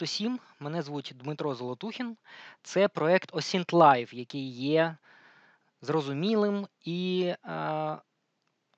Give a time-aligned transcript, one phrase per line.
[0.00, 0.40] Привіт усім!
[0.60, 2.16] Мене звуть Дмитро Золотухін.
[2.62, 4.96] Це проект OSINT Live, який є
[5.82, 7.96] зрозумілим і е,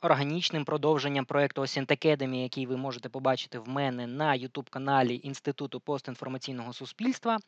[0.02, 6.72] органічним продовженням проекту Academy, який ви можете побачити в мене на youtube каналі Інституту постінформаційного
[6.72, 7.38] суспільства.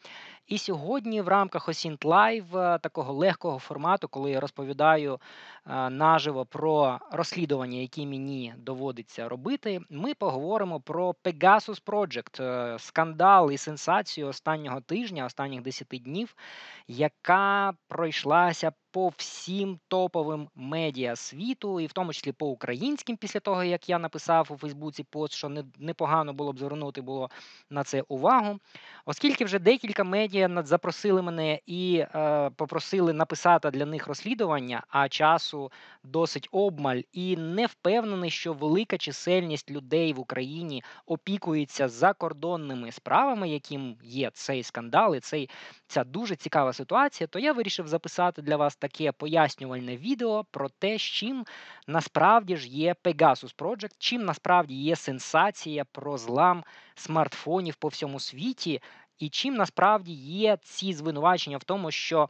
[0.47, 5.21] І сьогодні в рамках OSINT Live е, такого легкого формату, коли я розповідаю
[5.67, 13.51] е, наживо про розслідування, які мені доводиться робити, ми поговоримо про Pegasus Project, е, скандал
[13.51, 16.37] і сенсацію останнього тижня, останніх 10 днів,
[16.89, 23.65] яка пройшлася по всім топовим медіа світу, і в тому числі по українським, після того
[23.65, 27.31] як я написав у Фейсбуці пост, що непогано було б звернути було
[27.71, 28.59] на це увагу.
[29.05, 35.73] Оскільки вже декілька медіа запросили мене і е, попросили написати для них розслідування, а часу
[36.05, 43.97] досить обмаль, і не впевнений, що велика чисельність людей в Україні опікується закордонними справами, яким
[44.03, 45.51] є цей скандал і цей
[45.87, 50.99] ця дуже цікава ситуація, то я вирішив записати для вас таке пояснювальне відео про те,
[50.99, 51.45] з чим
[51.87, 58.83] насправді ж є Pegasus Project, чим насправді є сенсація про злам смартфонів по всьому світі,
[59.19, 62.29] і чим насправді є ці звинувачення в тому, що.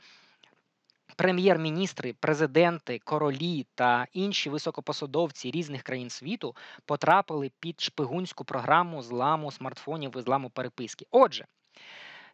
[1.16, 10.16] Прем'єр-міністри, президенти, королі та інші високопосадовці різних країн світу потрапили під шпигунську програму зламу смартфонів
[10.16, 11.06] і зламу переписки.
[11.10, 11.46] Отже,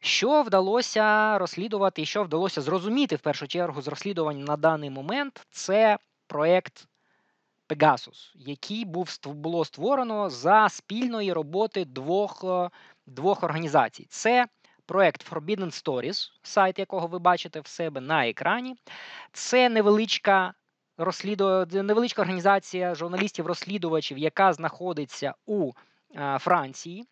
[0.00, 5.46] що вдалося розслідувати і що вдалося зрозуміти в першу чергу з розслідувань на даний момент,
[5.50, 6.86] це проєкт
[7.68, 12.70] Pegasus, який був було створено за спільної роботи двох е,
[13.06, 14.06] двох організацій.
[14.10, 14.46] Це
[14.86, 18.76] проєкт Forbidden Stories, сайт якого ви бачите в себе на екрані.
[19.32, 20.54] Це невеличка
[20.96, 21.66] розсліду...
[21.72, 25.72] невеличка організація журналістів-розслідувачів, яка знаходиться у
[26.14, 27.06] е, Франції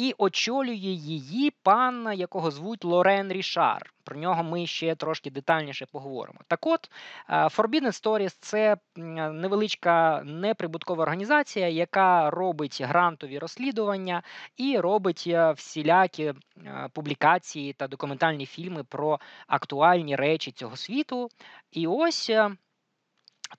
[0.00, 3.92] і очолює її пан, якого звуть Лорен Рішар.
[4.04, 6.40] Про нього ми ще трошки детальніше поговоримо.
[6.48, 6.90] Так от,
[7.28, 14.22] е, Forbidden Stories– це невеличка неприбуткова організація, яка робить грантові розслідування
[14.56, 16.34] і робить е, всілякі е,
[16.92, 21.28] публікації та документальні фільми про актуальні речі цього світу.
[21.72, 22.30] І ось.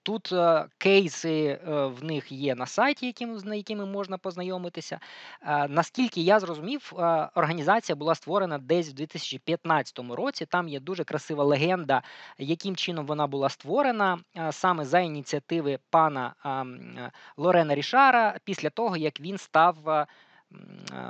[0.03, 4.99] Тут е, кейси е, в них є на сайті, яким, з якими можна познайомитися.
[5.41, 10.45] Е, наскільки я зрозумів, е, організація була створена десь в 2015 році.
[10.45, 12.01] Там є дуже красива легенда,
[12.37, 18.97] яким чином вона була створена е, саме за ініціативи пана е, Лорена Рішара, після того
[18.97, 20.07] як він став.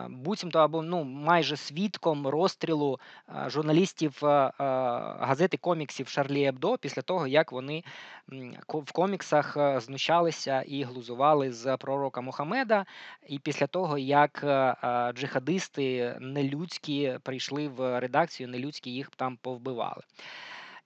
[0.09, 2.99] Буцімто або ну майже свідком розстрілу
[3.47, 4.19] журналістів
[5.19, 7.83] газети коміксів Шарлі Ебдо після того, як вони
[8.67, 12.85] в коміксах знущалися і глузували з пророка Мухаммеда,
[13.27, 14.45] і після того, як
[15.15, 20.01] джихадисти нелюдські прийшли в редакцію, нелюдські їх там повбивали.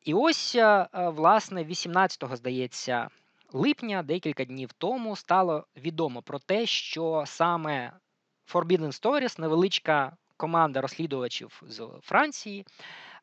[0.04, 0.58] І ось,
[0.94, 3.10] власне, 18-го, здається,
[3.54, 7.92] липня, декілька днів тому, стало відомо про те, що саме
[8.54, 12.66] Forbidden Stories, невеличка команда розслідувачів з Франції.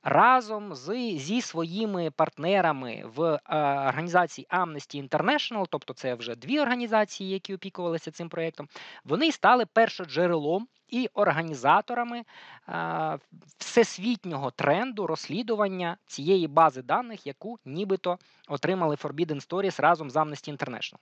[0.04, 3.40] Разом з, зі своїми партнерами в е,
[3.88, 8.68] організації Amnesty International, тобто це вже дві організації, які опікувалися цим проєктом,
[9.04, 12.22] вони стали першоджерелом і організаторами
[12.68, 13.18] е,
[13.58, 18.18] всесвітнього тренду розслідування цієї бази даних, яку нібито
[18.48, 20.98] отримали Forbidden Stories разом з Amnesty International.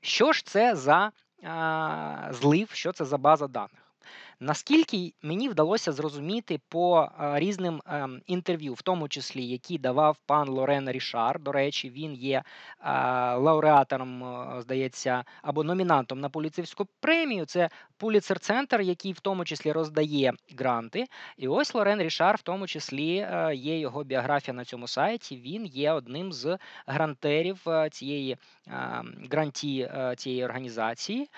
[0.00, 1.12] Що ж це за
[2.30, 3.92] злив, що це за база даних.
[4.40, 10.90] Наскільки мені вдалося зрозуміти по різним ем, інтерв'ю, в тому числі які давав пан Лорен
[10.90, 12.42] Рішар, до речі, він є
[13.36, 14.24] лауреатором,
[14.60, 17.44] здається, або номінантом на поліцейську премію.
[17.44, 21.04] Це Пуліцер Центр, який в тому числі роздає гранти.
[21.36, 25.36] І ось Лорен Рішар, в тому числі е, є його біографія на цьому сайті.
[25.36, 28.36] Він є одним з грантерів е, цієї
[29.30, 31.28] гранті е, цієї організації,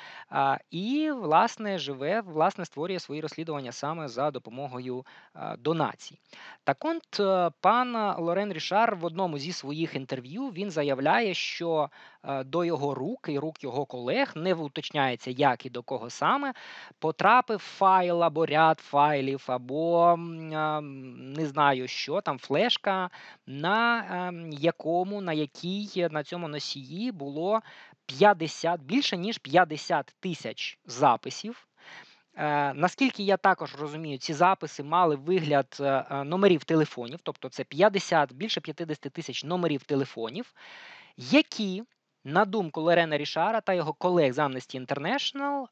[0.70, 5.04] і власне живе, власне, створює свої розслідування саме за допомогою
[5.58, 6.18] донацій.
[6.64, 7.20] Так от
[7.60, 11.90] пан Лорен Рішар в одному зі своїх інтерв'ю він заявляє, що
[12.44, 16.54] до його рук і рук його колег не уточняється, як і до кого саме
[16.98, 23.10] потрапив файл або ряд файлів, або не знаю що там, флешка,
[23.46, 27.60] на якому, на якій на цьому носії було
[28.06, 31.66] 50, більше ніж 50 тисяч записів.
[32.36, 37.64] Е, наскільки я також розумію, ці записи мали вигляд е, е, номерів телефонів, тобто це
[37.64, 40.54] 50, більше 50 тисяч номерів телефонів,
[41.16, 41.82] які
[42.24, 45.66] на думку Лорена Рішара та його колег з Amnesty International,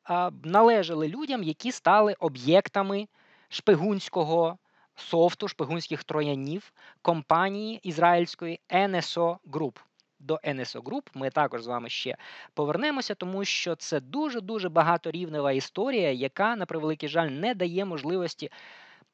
[0.44, 3.08] належали людям, які стали об'єктами
[3.48, 4.58] шпигунського
[4.94, 6.72] софту, шпигунських троянів
[7.02, 9.76] компанії ізраїльської NSO Group.
[10.22, 12.16] До NSO Group ми також з вами ще
[12.54, 18.50] повернемося, тому що це дуже дуже багаторівнева історія, яка, на превеликий жаль, не дає можливості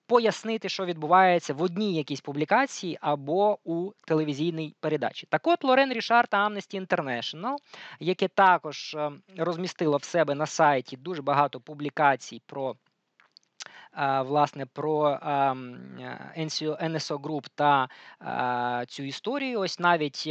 [0.09, 5.27] пояснити, що відбувається в одній якійсь публікації або у телевізійній передачі.
[5.31, 7.57] Так от Лорен Рішар та Amnesty International,
[8.01, 12.77] яке також е, розмістило в себе на сайті дуже багато публікацій про.
[13.97, 15.19] Власне, про
[16.83, 17.89] NSO Group та
[18.87, 19.61] цю історію.
[19.61, 20.29] Ось навіть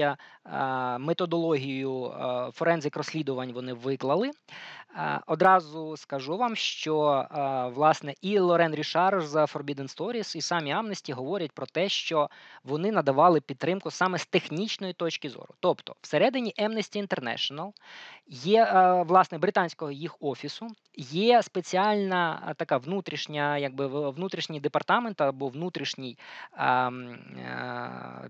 [1.00, 2.14] методологію
[2.54, 4.32] форензик розслідувань вони виклали.
[5.28, 7.26] Одразу скажу вам, що
[7.76, 12.30] власне і Лорен Рішар з Forbidden Stories, і самі Amnesty говорять про те, що
[12.64, 15.54] вони надавали підтримку саме з технічної точки зору.
[15.60, 17.72] Тобто, всередині Amnesty International
[18.28, 18.72] є
[19.08, 20.68] власне британського їх офісу,
[20.98, 26.18] є спеціальна така внутрішня, якби внутрішній департамент або внутрішній
[26.58, 26.92] е,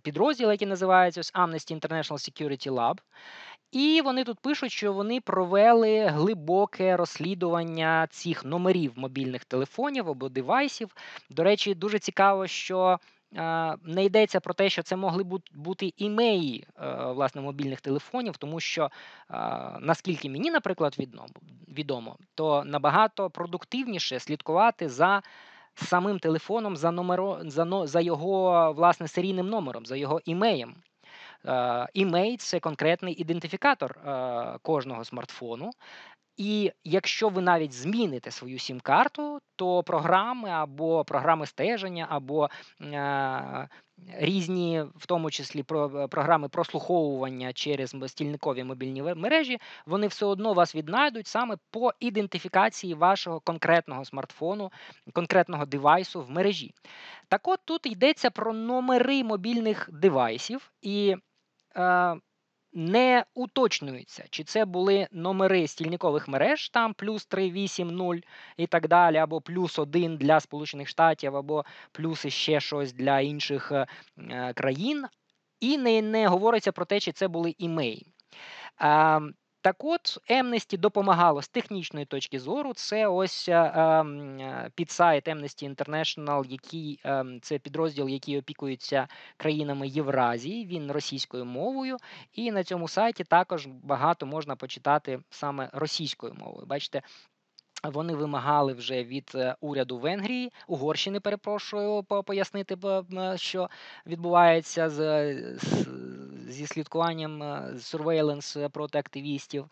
[0.01, 2.99] підрозділ, який називається Amnesty International Security Lab.
[3.71, 10.95] І вони тут пишуть, що вони провели глибоке розслідування цих номерів мобільних телефонів або девайсів.
[11.29, 12.99] До речі, дуже цікаво, що
[13.35, 15.23] е, не йдеться про те, що це могли
[15.55, 18.91] бути імеї е, власне мобільних телефонів, тому що е,
[19.79, 20.97] наскільки мені, наприклад,
[21.67, 25.21] відомо, то набагато продуктивніше слідкувати за.
[25.79, 30.75] Самим телефоном за номеро за, за його власне серійним номером, за його імеєм.
[31.47, 35.71] Е, Імей це конкретний ідентифікатор е, кожного смартфону.
[36.37, 42.49] І якщо ви навіть зміните свою сім-карту, то програми або програми стеження, або
[42.81, 43.67] е,
[44.17, 50.75] різні, в тому числі про, програми прослуховування через стільникові мобільні мережі, вони все одно вас
[50.75, 54.71] віднайдуть саме по ідентифікації вашого конкретного смартфону,
[55.13, 56.73] конкретного девайсу в мережі.
[57.27, 61.15] Так от тут йдеться про номери мобільних девайсів, і
[62.73, 68.23] не уточнюється, чи це були номери стільникових мереж, там плюс 380
[68.57, 73.71] і так далі, або плюс 1 для Сполучених Штатів, або плюс ще щось для інших
[73.71, 73.87] е,
[74.17, 75.05] е, країн.
[75.59, 78.13] І не, не говориться про те, чи це були імеї.
[79.61, 82.73] Так от, Amnesty допомагало з технічної точки зору.
[82.73, 89.07] Це ось е, ем, е, підсайт Amnesty International, який ем, це підрозділ, який опікується
[89.37, 90.65] країнами Євразії.
[90.65, 91.97] Він російською мовою,
[92.33, 96.65] і на цьому сайті також багато можна почитати саме російською мовою.
[96.67, 97.01] Бачите.
[97.83, 102.77] Вони вимагали вже від е, уряду Венгрії, Угорщини, перепрошую, пояснити,
[103.35, 103.69] що
[104.05, 105.57] відбувається з-
[106.47, 109.65] зі слідкуванням е, surveillance проти активістів.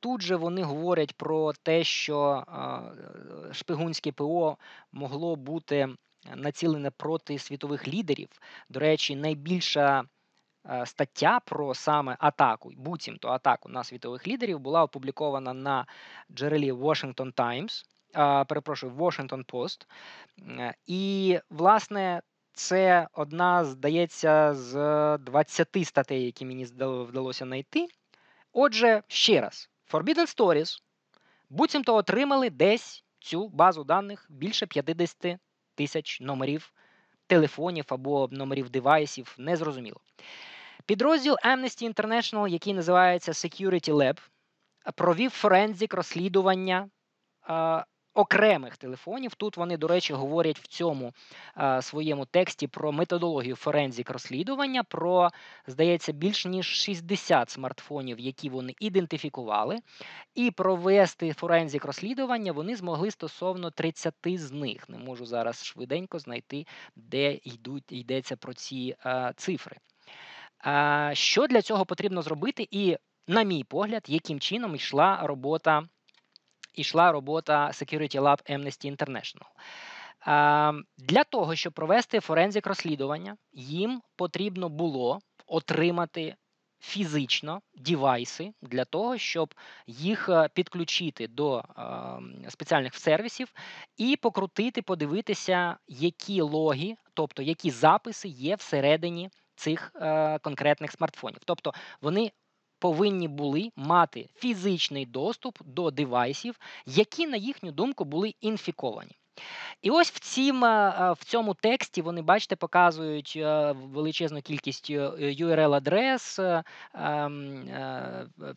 [0.00, 2.44] Тут же вони говорять про те, що
[3.48, 4.56] е, шпигунське ПО
[4.92, 5.88] могло бути
[6.34, 8.28] націлене проти світових лідерів.
[8.68, 10.04] До речі, найбільша
[10.70, 15.86] е, стаття про саме атаку, буцімто атаку на світових лідерів була опублікована на
[16.32, 17.84] джерелі Washington Times,
[18.44, 19.86] перепрошую, Washington Post.
[20.86, 22.22] І, власне,
[22.54, 24.74] це одна, здається, з
[25.18, 27.86] 20 статей, які мені вдалося знайти.
[28.52, 30.78] Отже, ще раз, Forbidden Stories
[31.50, 35.38] буцімто отримали десь цю базу даних більше 50
[35.74, 36.72] тисяч номерів
[37.26, 40.00] телефонів або номерів девайсів, незрозуміло.
[40.86, 44.18] Підрозділ Amnesty International, який називається Security Lab,
[44.94, 46.88] провів форензик розслідування
[48.14, 49.34] окремих телефонів.
[49.34, 51.12] Тут вони, до речі, говорять в цьому
[51.58, 55.30] е, своєму тексті про методологію форензик розслідування, про,
[55.66, 59.78] здається, більш ніж 60 смартфонів, які вони ідентифікували,
[60.34, 64.88] і провести форензик розслідування вони змогли стосовно 30 з них.
[64.88, 66.66] Не можу зараз швиденько знайти,
[66.96, 69.76] де йдуть, йдеться про ці е, цифри.
[70.58, 72.68] А, Що для цього потрібно зробити?
[72.70, 72.96] І,
[73.28, 75.88] на мій погляд, яким чином йшла робота,
[76.74, 79.46] йшла робота Security Lab Amnesty International.
[80.98, 86.36] Для того, щоб провести форензик розслідування, їм потрібно було отримати
[86.84, 89.54] фізично девайси для того, щоб
[89.86, 93.52] їх е, підключити до е, спеціальних сервісів
[93.96, 101.40] і покрутити, подивитися, які логи, тобто які записи є всередині цих е, конкретних смартфонів.
[101.44, 102.32] Тобто вони
[102.84, 109.16] повинні були мати фізичний доступ до девайсів, які, на їхню думку, були інфіковані.
[109.82, 115.08] І ось в цім, е, в цьому тексті вони, бачите, показують е, величезну кількість е,
[115.18, 116.38] URL-адрес,
[116.94, 117.64] ем,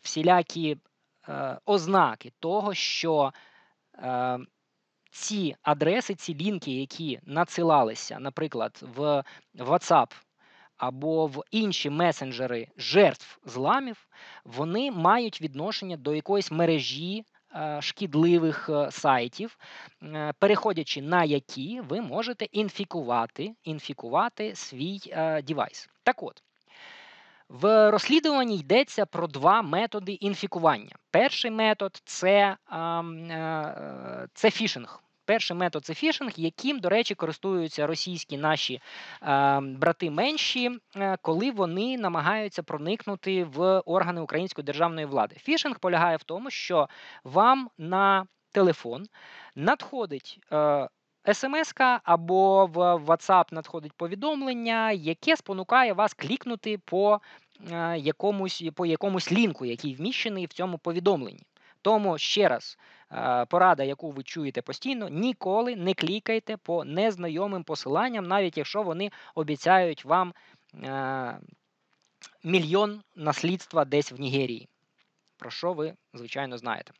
[0.02, 0.76] всілякі
[1.66, 3.32] ознаки того, що
[5.10, 9.24] ці адреси, ці лінки, які надсилалися, наприклад, в
[9.58, 10.12] WhatsApp
[10.78, 14.08] або в інші месенджери жертв зламів,
[14.44, 19.58] вони мають відношення до якоїсь мережі Е, шкідливих е, сайтів,
[20.02, 25.00] е, переходячи на які ви можете інфікувати інфікувати свій
[25.44, 25.88] девайс.
[26.02, 26.42] Так от.
[27.48, 30.96] В розслідуванні йдеться про два методи інфікування.
[31.10, 32.56] Перший метод це
[34.34, 35.02] це фішинг.
[35.28, 38.74] Перший метод це фішинг, яким, до речі, користуються російські наші
[39.22, 45.36] е, брати менші, е, коли вони намагаються проникнути в органи української державної влади.
[45.38, 46.88] Фішинг полягає в тому, що
[47.24, 49.06] вам на телефон
[49.54, 50.40] надходить.
[50.52, 50.88] Е,
[51.32, 57.20] смс або в WhatsApp надходить повідомлення, яке спонукає вас клікнути по
[57.72, 61.42] е, якомусь по якомусь лінку, який вміщений в цьому повідомленні.
[61.82, 62.78] Тому ще раз
[63.48, 70.04] порада, яку ви чуєте постійно, ніколи не клікайте по незнайомим посиланням, навіть якщо вони обіцяють
[70.04, 70.34] вам
[70.74, 71.38] е,
[72.44, 74.68] мільйон наслідства десь в Нігерії.
[75.38, 76.92] Про що ви, звичайно, знаєте.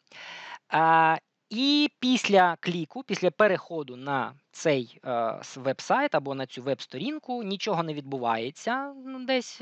[0.75, 1.19] Е,
[1.51, 7.95] і після кліку, після переходу на цей е, веб-сайт або на цю веб-сторінку нічого не
[7.95, 9.61] відбувається, ну, десь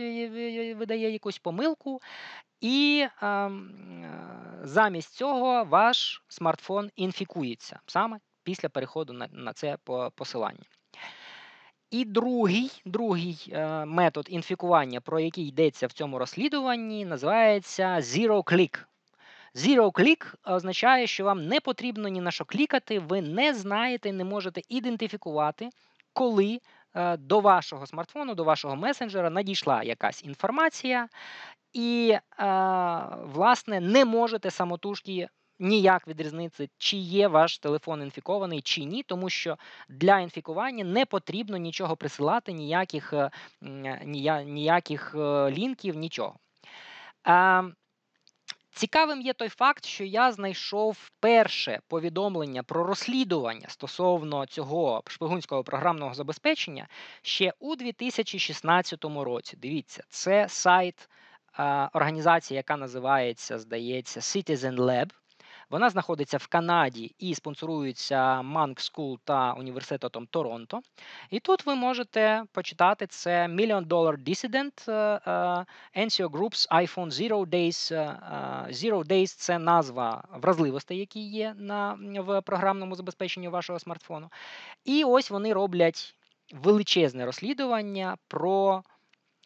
[0.77, 2.01] видає якусь помилку,
[2.61, 3.71] і ем,
[4.05, 9.77] е, замість цього ваш смартфон інфікується саме після переходу на, на це
[10.15, 10.65] посилання.
[11.91, 18.85] І другий другий е, метод інфікування, про який йдеться в цьому розслідуванні, називається Zero Click.
[19.57, 24.25] Zero Click означає, що вам не потрібно ні на що клікати, ви не знаєте, не
[24.25, 25.71] можете ідентифікувати,
[26.13, 26.61] коли
[26.95, 31.09] е, до вашого смартфону, до вашого месенджера надійшла якась інформація,
[31.73, 32.21] і, е,
[33.23, 39.57] власне, не можете самотужки ніяк відрізнити, чи є ваш телефон інфікований чи ні, тому що
[39.89, 43.31] для інфікування не потрібно нічого присилати, ніяких е,
[44.45, 45.15] ніяких
[45.51, 46.37] лінків, нічого.
[48.77, 56.15] Цікавим є той факт, що я знайшов перше повідомлення про розслідування стосовно цього шпигунського програмного
[56.15, 56.89] забезпечення
[57.23, 59.57] ще у 2016 році.
[59.57, 61.09] Дивіться, це сайт
[61.93, 65.11] організація, яка називається, здається, Citizen Lab.
[65.71, 70.81] Вона знаходиться в Канаді і спонсорується Манк School та університетом Торонто.
[71.31, 74.89] І тут ви можете почитати це Million Dollar Dissident
[75.97, 77.93] NCO Group's iPhone Zero Days.
[78.71, 84.31] Zero Days– це назва вразливостей, які є на, в програмному забезпеченні вашого смартфону.
[84.85, 86.15] І ось вони роблять
[86.53, 88.83] величезне розслідування про.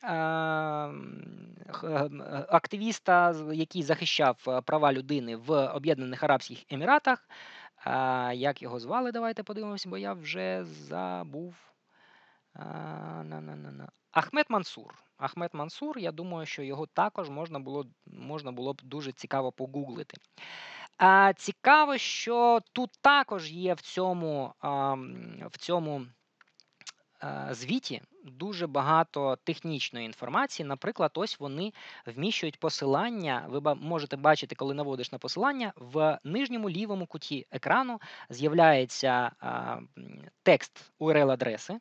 [0.03, 7.29] Ем, ем, активіста, який захищав е, права людини в Об'єднаних Арабських Еміратах.
[8.35, 9.13] Як його звали?
[9.13, 11.55] Давайте подивимося, бо я вже забув.
[14.13, 14.95] Ахмед Мансур.
[15.17, 20.17] Ахмед Мансур, я думаю, що його також можна було можна було б дуже цікаво погуглити.
[20.99, 24.55] А, Цікаво, що тут також є в цьому,
[25.51, 26.07] в цьому
[27.51, 30.67] звіті дуже багато технічної інформації.
[30.67, 31.73] Наприклад, ось вони
[32.07, 33.47] вміщують посилання.
[33.49, 38.01] Ви можете бачити, коли наводиш на посилання, в нижньому лівому куті екрану
[38.31, 39.31] з'являється
[40.43, 41.79] текст URL-адреси.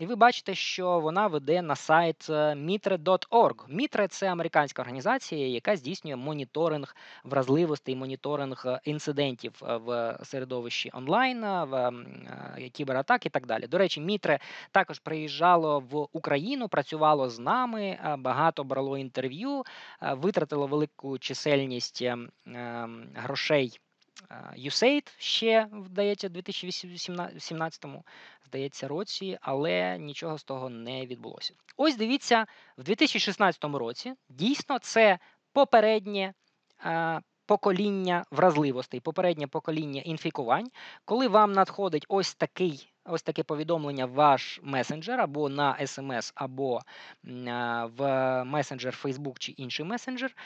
[0.00, 3.76] І ви бачите, що вона веде на сайт е, mitre.org.
[3.76, 11.40] Mitre– це американська організація, яка здійснює моніторинг вразливостей, моніторинг е, інцидентів е, в середовищі онлайн,
[11.40, 11.92] в
[12.72, 13.66] кібератак і так далі.
[13.66, 14.38] До речі, Мітре
[14.72, 19.62] також приїжджало в Україну, працювало з нами, багато брало інтерв'ю,
[20.00, 23.80] витратило велику чисельність ем, ем, грошей.
[24.58, 27.86] USAID ще, здається, у 2017
[28.46, 31.54] здається, році, але нічого з того не відбулося.
[31.76, 32.46] Ось дивіться,
[32.78, 35.18] в 2016 році дійсно це
[35.52, 36.34] попереднє
[37.46, 40.70] покоління вразливостей, попереднє покоління інфікувань,
[41.04, 42.89] коли вам надходить ось такий.
[43.04, 46.80] Ось таке повідомлення в ваш месенджер або на смс, або
[47.96, 48.00] в
[48.44, 50.36] месенджер Facebook чи інший месенджер,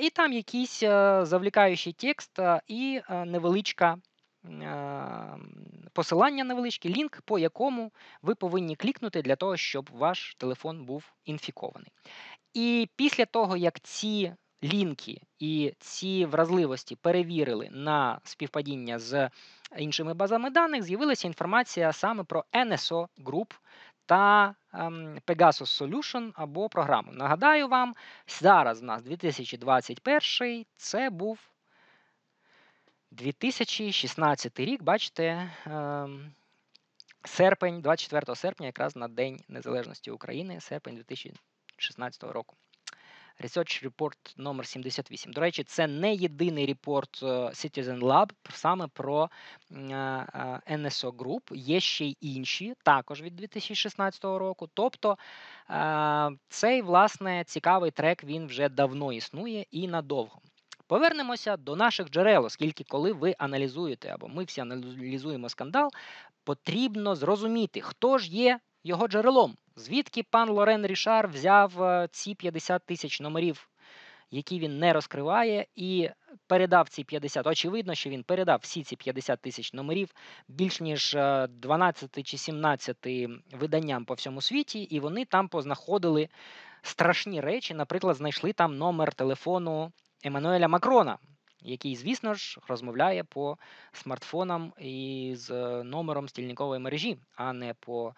[0.00, 0.80] і там якийсь
[1.22, 3.96] завлікаючий текст і невеличка
[5.92, 7.92] посилання невеличке, лінк, по якому
[8.22, 11.92] ви повинні клікнути для того, щоб ваш телефон був інфікований.
[12.54, 14.32] І після того, як ці
[14.64, 19.30] лінки і ці вразливості перевірили на співпадіння з
[19.76, 23.52] іншими базами даних, з'явилася інформація саме про NSO Group
[24.06, 27.12] та ем, Pegasus Solution або програму.
[27.12, 27.94] Нагадаю вам,
[28.28, 31.38] зараз у нас 2021 це був
[33.10, 36.34] 2016 рік, бачите, ем,
[37.24, 42.56] серпень, 24 серпня, якраз на День Незалежності України, серпень 2016 року.
[43.40, 45.32] Research Report номер 78.
[45.32, 49.30] До речі, це не єдиний репорт е, Citizen Lab саме про
[49.70, 51.54] е, е, NSO Group.
[51.54, 54.68] Є ще й інші, також від 2016 року.
[54.74, 55.18] Тобто
[56.48, 60.40] цей власне цікавий трек він вже давно існує і надовго.
[60.86, 65.90] Повернемося до наших джерел, оскільки, коли ви аналізуєте або ми всі аналізуємо скандал,
[66.44, 69.56] потрібно зрозуміти, хто ж є його джерелом.
[69.76, 73.68] Звідки пан Лорен Рішар взяв е, ці 50 тисяч номерів,
[74.30, 76.10] які він не розкриває, і
[76.46, 77.46] передав ці 50.
[77.46, 80.14] Очевидно, що він передав всі ці 50 тисяч номерів
[80.48, 81.16] більш ніж
[81.48, 82.96] 12 е, чи 17
[83.52, 86.28] виданням по всьому світі, і вони там познаходили
[86.82, 87.74] страшні речі.
[87.74, 89.92] Наприклад, знайшли там номер телефону
[90.24, 91.18] Еммануеля Макрона.
[91.62, 93.56] Який, звісно ж, розмовляє по
[93.92, 98.14] смартфонам із е, номером стільникової мережі, а не по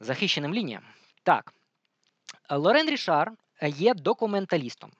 [0.00, 0.82] захищеним лініям.
[1.22, 1.54] Так,
[2.50, 4.90] Лорен Рішар є документалістом.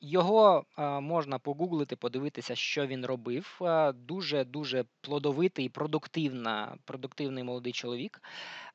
[0.00, 3.60] Його е, можна погуглити, подивитися, що він робив.
[3.94, 8.20] Дуже дуже плодовитий, продуктивна, продуктивний молодий чоловік.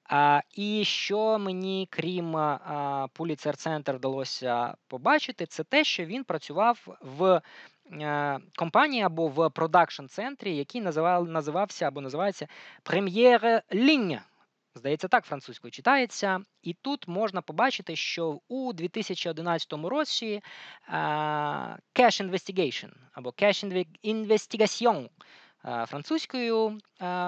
[0.03, 7.41] А, І що мені, крім Pulitzer Center, вдалося побачити, це те, що він працював в
[7.91, 12.47] е, компанії або в продакшн центрі, який називав, називався або називається
[12.83, 14.19] Premiere Ligne.
[14.79, 16.39] Здається, так французькою читається.
[16.63, 20.41] І тут можна побачити, що у 2011 році
[20.91, 25.09] Cash Investigation або Cash Investigation
[25.87, 26.79] французькою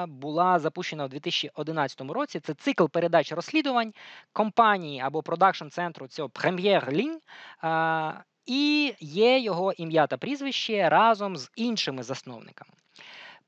[0.08, 2.40] була запущена у 2011 році.
[2.40, 3.94] Це цикл передач розслідувань
[4.34, 7.18] компанії або продакшн центру цього Ligne,
[8.46, 12.72] і є його ім'я та прізвище разом з іншими засновниками.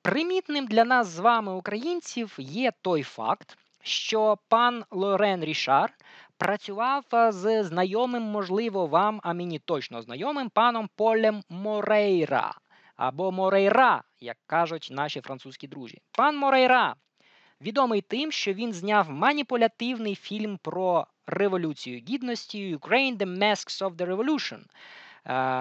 [0.01, 5.93] Примітним для нас з вами, українців, є той факт, що пан Лорен Рішар
[6.37, 12.53] працював з знайомим, можливо, вам, а мені точно знайомим паном Полем Морейра
[12.95, 16.01] або Морейра, як кажуть наші французькі друзі.
[16.11, 16.95] Пан Морейра
[17.61, 24.15] відомий тим, що він зняв маніпулятивний фільм про революцію гідності Ukraine The Masks of the
[24.15, 24.59] Revolution.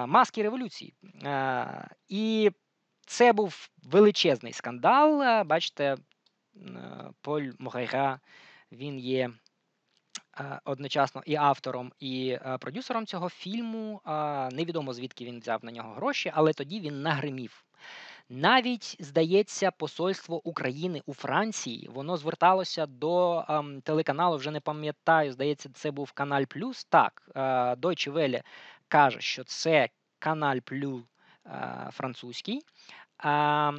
[0.06, 0.94] Маски революції.
[2.08, 2.50] І
[3.06, 5.42] це був величезний скандал.
[5.44, 5.96] Бачите,
[7.20, 8.20] Поль Морейра,
[8.72, 9.30] він є
[10.64, 14.00] одночасно і автором, і продюсером цього фільму.
[14.52, 17.64] Невідомо звідки він взяв на нього гроші, але тоді він нагримів.
[18.28, 24.36] Навіть здається, посольство України у Франції воно зверталося до ем, телеканалу.
[24.36, 25.32] Вже не пам'ятаю.
[25.32, 26.84] Здається, це був Каналь Плюс.
[26.84, 27.40] Так, е,
[27.74, 28.42] Deutsche Welle
[28.88, 29.88] каже, що це
[30.18, 31.02] Каналь Плюс
[31.46, 32.60] е, французький.
[33.24, 33.72] Е,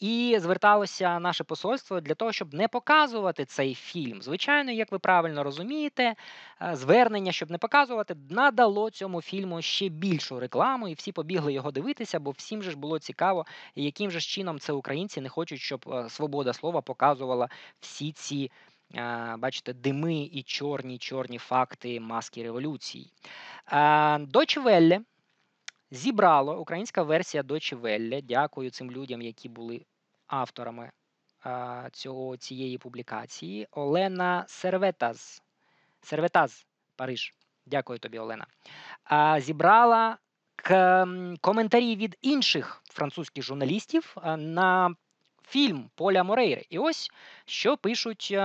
[0.00, 4.22] і зверталося наше посольство для того, щоб не показувати цей фільм.
[4.22, 6.14] Звичайно, як ви правильно розумієте,
[6.62, 11.70] е, звернення, щоб не показувати, надало цьому фільму ще більшу рекламу, і всі побігли його
[11.70, 15.84] дивитися, бо всім же ж було цікаво, яким же чином це українці не хочуть, щоб
[15.92, 17.48] е, свобода слова показувала
[17.80, 18.50] всі ці.
[18.94, 23.12] Е, бачите, дими і чорні чорні факти маски революції.
[24.64, 25.00] Welle
[25.90, 28.22] зібрало українська версія Deutsche Welle.
[28.22, 29.84] Дякую цим людям, які були
[30.26, 30.90] авторами
[31.92, 33.68] цього, цієї публікації.
[33.70, 35.42] Олена Серветаз.
[36.02, 37.34] Серветаз, Париж.
[37.66, 38.46] Дякую тобі, Олена.
[39.40, 40.18] Зібрала
[41.40, 44.94] коментарі від інших французьких журналістів на
[45.42, 46.66] фільм Поля Морейри.
[46.70, 47.10] І ось
[47.44, 48.36] що пишуть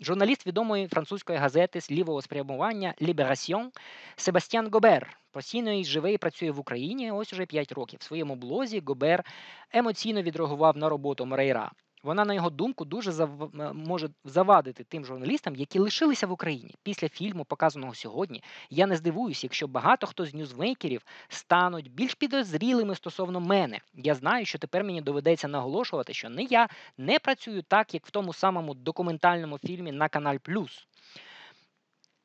[0.00, 3.72] журналіст відомої французької газети з лівого спрямування Ліберасьон
[4.16, 5.19] Себастьян Гобер.
[5.32, 7.98] Постійно і живе і працює в Україні ось уже 5 років.
[8.00, 9.24] В своєму блозі Гобер
[9.70, 11.70] емоційно відреагував на роботу Морейра.
[12.02, 13.50] Вона, на його думку, дуже зав...
[13.74, 18.42] може завадити тим журналістам, які лишилися в Україні після фільму, показаного сьогодні.
[18.70, 23.78] Я не здивуюся, якщо багато хто з ньюзмейкерів стануть більш підозрілими стосовно мене.
[23.94, 28.10] Я знаю, що тепер мені доведеться наголошувати, що не я не працюю так, як в
[28.10, 30.86] тому самому документальному фільмі на Каналь Плюс.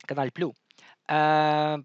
[0.07, 0.53] Каналь Плю.
[1.11, 1.79] Е...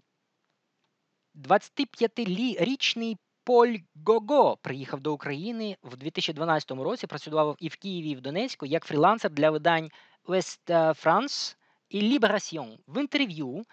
[1.35, 7.07] 25-річний Поль Гого приїхав до України в 2012 році.
[7.07, 9.89] Працював і в Києві, і в Донецьку як фрілансер для видань
[10.27, 11.55] West France
[11.89, 12.77] і Liberation.
[12.87, 13.63] В інтерв'ю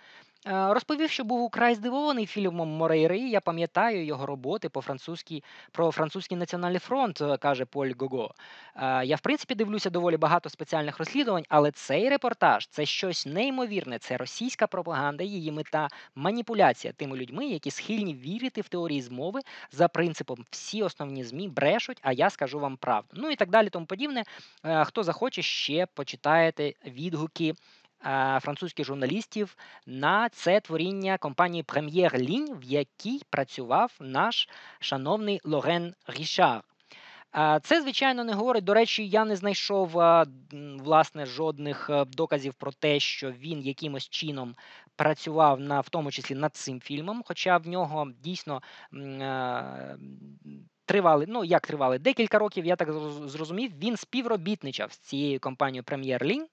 [0.47, 3.19] Е, розповів, що був украй здивований фільмом Морейри.
[3.19, 8.35] Я пам'ятаю його роботи по французькій про французький національний фронт, е, каже Поль Гого.
[8.77, 13.99] Е, я, в принципі, дивлюся доволі багато спеціальних розслідувань, але цей репортаж це щось неймовірне.
[13.99, 19.41] Це російська пропаганда, її мета маніпуляція тими людьми, які схильні вірити в теорії змови
[19.73, 23.09] за принципом всі основні змі брешуть, а я скажу вам правду.
[23.13, 24.25] Ну і так далі, тому подібне.
[24.85, 27.55] Хто захоче, ще почитаєте відгуки
[28.41, 29.57] французьких журналістів
[29.87, 34.49] на це творіння компанії Прем'єр Лінь, в якій працював наш
[34.81, 36.63] шановний Лорен Рішар.
[37.63, 38.65] Це, звичайно, не говорить.
[38.65, 39.91] До речі, я не знайшов
[40.79, 44.55] власне жодних е, доказів про те, що він якимось чином
[44.97, 47.23] працював на в тому числі над цим фільмом.
[47.27, 48.63] Хоча в нього дійсно
[48.95, 49.97] е,
[50.85, 52.93] тривали, ну як тривали, декілька років, я так
[53.29, 56.47] зрозумів, він співробітничав з цією компанією Прем'єр Лінь.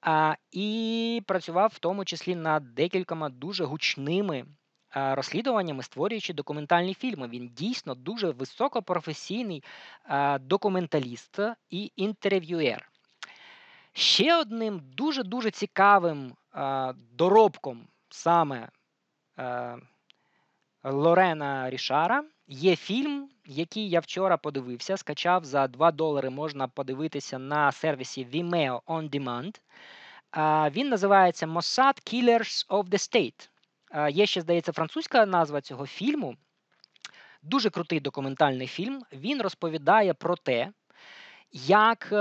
[0.00, 4.44] А, І працював в тому числі над декількома дуже гучними
[4.90, 7.28] а, розслідуваннями, створюючи документальні фільми.
[7.28, 9.64] Він дійсно дуже високопрофесійний
[10.04, 11.38] а, документаліст
[11.70, 12.90] і інтерв'юер.
[13.92, 18.68] Ще одним дуже-дуже цікавим а, доробком саме
[20.84, 26.30] Лорена Рішара є фільм, який я вчора подивився, скачав за 2 долари.
[26.30, 29.60] Можна подивитися на сервісі Vimeo On Demand.
[30.70, 33.48] Він називається Mossad Killers of the State.
[34.10, 36.36] Є ще, здається, французька назва цього фільму.
[37.42, 39.02] Дуже крутий документальний фільм.
[39.12, 40.72] Він розповідає про те,
[41.52, 42.12] як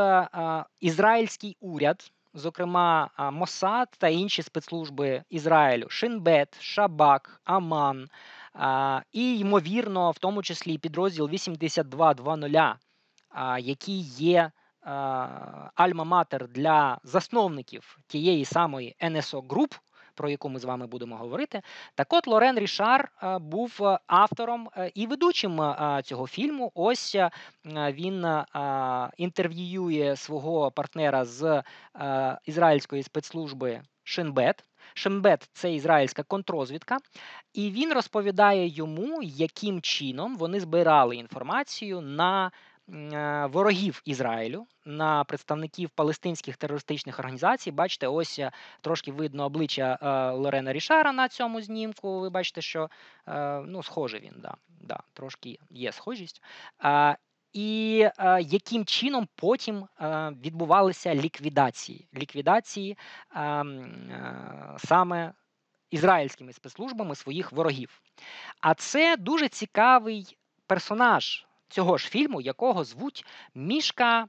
[0.79, 8.09] ізраїльський уряд, зокрема Моссад та інші спецслужби Ізраїлю, Шинбет, Шабак, Аман,
[9.11, 12.77] і, ймовірно, в тому числі підрозділ 8220,
[13.59, 14.51] який є
[15.75, 19.79] альма-матер для засновників тієї самої NSO Group,
[20.15, 21.61] про яку ми з вами будемо говорити.
[21.95, 23.09] Так от Лорен Рішар
[23.41, 26.71] був автором і ведучим цього фільму.
[26.75, 27.17] Ось
[27.65, 28.27] він
[29.17, 31.63] інтерв'ює свого партнера з
[32.45, 34.63] ізраїльської спецслужби Шинбет.
[34.93, 36.97] Шембет це ізраїльська контрозвідка,
[37.53, 42.51] і він розповідає йому, яким чином вони збирали інформацію на
[42.93, 47.71] Е, ворогів Ізраїлю, на представників палестинських терористичних організацій.
[47.71, 52.19] Бачите, ось е, трошки видно обличчя е, Лорена Рішара на цьому знімку.
[52.19, 52.89] Ви бачите, що
[53.65, 56.43] ну, схожий він, да, да, трошки є схожість.
[57.55, 62.97] І е, яким чином потім е, відбувалися ліквідації ліквідації
[63.35, 65.33] е, е, саме
[65.91, 68.01] ізраїльськими спецслужбами своїх ворогів?
[68.61, 70.37] А це дуже цікавий
[70.67, 74.27] персонаж цього ж фільму, якого звуть Мішка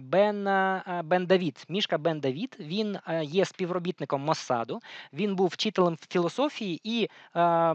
[0.00, 0.44] Бен
[1.04, 1.64] Бен Давід.
[1.68, 2.56] Мішка Бен Давід.
[2.60, 4.80] Він є співробітником Моссаду.
[5.12, 7.74] Він був вчителем філософії і е,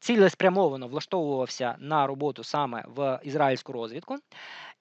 [0.00, 4.16] цілеспрямовано влаштовувався на роботу саме в ізраїльську розвідку.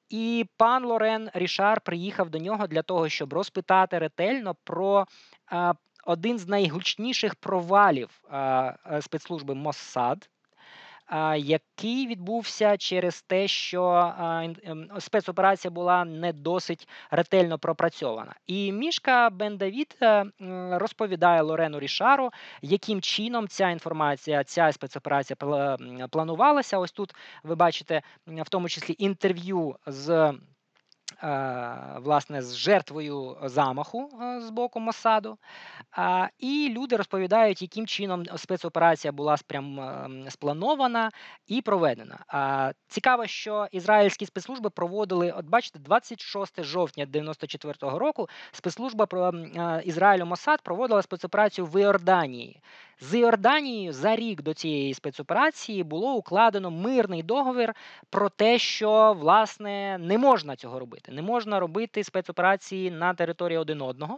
[0.09, 5.05] І пан Лорен Рішар приїхав до нього для того, щоб розпитати ретельно про
[5.51, 5.73] е,
[6.05, 10.29] один з найгучніших провалів е, спецслужби Моссад
[11.37, 14.13] який відбувся через те, що
[14.63, 18.35] ем, спецоперація була не досить ретельно пропрацьована.
[18.47, 20.25] І мішка Бен Давід е,
[20.71, 22.29] розповідає Лорену Рішару,
[22.61, 25.37] яким чином ця інформація, ця спецоперація
[26.09, 26.77] планувалася.
[26.77, 30.33] Ось тут ви бачите в тому числі інтерв'ю з.
[31.23, 35.37] Е, власне, з жертвою замаху е, з боку Мосаду.
[36.39, 41.11] І люди розповідають, яким чином спецоперація була спрям ем, спланована
[41.47, 42.19] і проведена.
[42.87, 50.61] Цікаво, що ізраїльські спецслужби проводили, от бачите, 26 жовтня 94-го року спецслужба е, Ізраїлю Мосад
[50.61, 52.61] проводила спецоперацію в Іорданії.
[53.01, 57.73] З Іорданією за рік до цієї спецоперації було укладено мирний договір
[58.09, 61.11] про те, що власне не можна цього робити.
[61.13, 64.17] Не можна робити спецоперації на території один одного.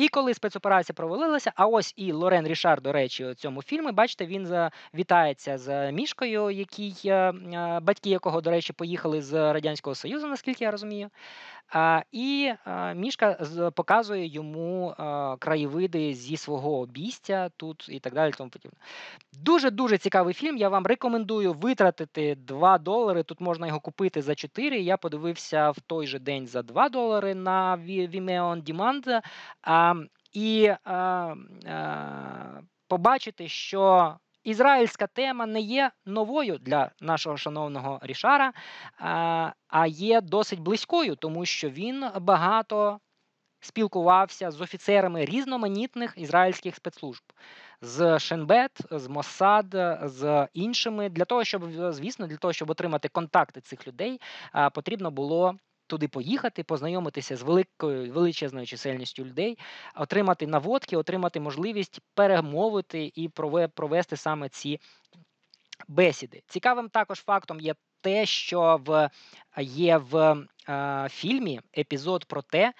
[0.00, 4.26] І коли спецоперація провалилася, а ось і Лорен Рішар, до речі, у цьому фільмі, бачите,
[4.26, 10.26] він вітається з мішкою, який е, е, батьки якого, до речі, поїхали з Радянського Союзу,
[10.26, 11.10] наскільки я розумію.
[12.12, 12.52] І
[12.94, 13.32] мішка
[13.74, 14.94] показує йому
[15.38, 18.32] краєвиди зі свого обійстя тут і так далі.
[18.36, 18.78] Тому подібне.
[19.32, 20.56] Дуже дуже цікавий фільм.
[20.56, 23.22] Я вам рекомендую витратити 2 долари.
[23.22, 24.80] Тут можна його купити за 4.
[24.80, 29.22] Я подивився в той же день за 2 долари на Vimeo On Demand.
[30.32, 30.72] І
[32.88, 38.52] побачити, що Ізраїльська тема не є новою для нашого шановного Рішара,
[39.68, 43.00] а є досить близькою, тому що він багато
[43.60, 47.22] спілкувався з офіцерами різноманітних ізраїльських спецслужб.
[47.82, 49.66] З Шенбет, з Моссад,
[50.02, 54.20] з іншими для того, щоб звісно, для того, щоб отримати контакти цих людей,
[54.74, 55.54] потрібно було
[55.90, 59.58] туди поїхати, познайомитися з великою величезною чисельністю людей,
[59.94, 63.28] отримати наводки, отримати можливість перемовити і
[63.74, 64.80] провести саме ці
[65.88, 66.42] бесіди.
[66.46, 69.10] Цікавим також фактом є те, що в
[69.58, 72.72] є в е, фільмі епізод про те,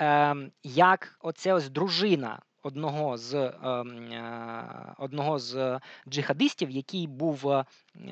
[0.00, 7.64] е, як оця ось дружина одного з ем, е, одного з джихадистів, який був е,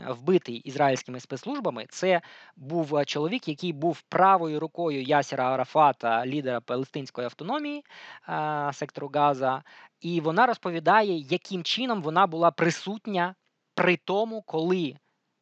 [0.08, 1.86] вбитий ізраїльськими спецслужбами.
[1.88, 2.20] Це
[2.56, 7.84] був чоловік, який був правою рукою Ясіра Арафата, лідера палестинської автономії
[8.28, 9.62] е, сектору Газа,
[10.00, 13.34] і вона розповідає, яким чином вона була присутня
[13.74, 14.96] при тому, коли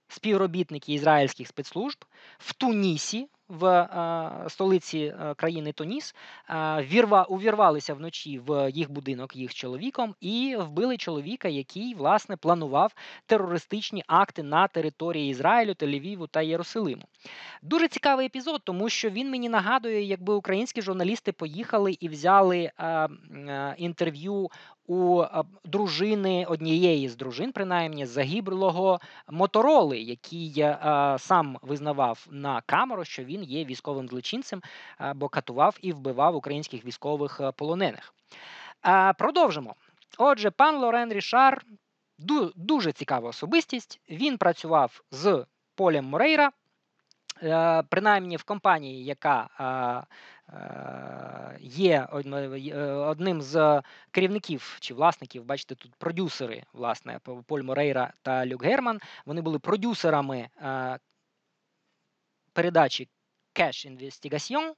[0.09, 2.05] співробітники ізраїльських спецслужб
[2.39, 6.15] в Тунісі в е, столиці е, країни Тоніс
[6.51, 12.95] е, вірва, увірвалися вночі в їх будинок їх чоловіком і вбили чоловіка, який власне планував
[13.27, 17.03] терористичні акти на території Ізраїлю, Тель-Авіву та Єрусалиму.
[17.63, 22.71] Дуже цікавий епізод, тому що він мені нагадує, якби українські журналісти поїхали і взяли
[23.77, 24.51] інтерв'ю
[24.87, 25.25] у
[25.65, 30.67] дружини однієї з дружин, принаймні загиблого мотороли, який
[31.19, 34.63] сам визнавав на камеру, що він є військовим злочинцем,
[35.15, 38.15] бо катував і вбивав українських військових е, полонених.
[39.19, 39.75] Продовжимо.
[40.19, 41.65] Отже, пан Лорен Рішар
[42.57, 44.01] дуже цікава особистість.
[44.11, 46.51] Він працював з Полем Морейра.
[47.43, 49.49] Е, принаймні в компанії, яка
[51.61, 58.65] є е, одним з керівників чи власників, бачите, тут продюсери, власне, Поль Морейра та Люк
[58.65, 59.01] Герман.
[59.27, 60.99] Вони були продюсерами е,
[62.53, 63.09] передачі.
[63.55, 64.73] Cash Investigation,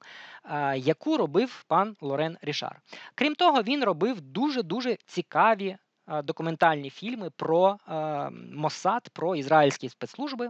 [0.77, 2.81] яку робив пан Лорен Рішар.
[3.15, 5.77] Крім того, він робив дуже дуже цікаві
[6.25, 7.79] документальні фільми про
[8.53, 10.49] Моссад, про ізраїльські спецслужби.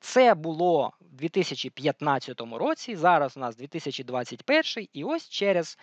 [0.00, 2.96] Це було в 2015 році.
[2.96, 5.78] Зараз у нас 2021, і ось через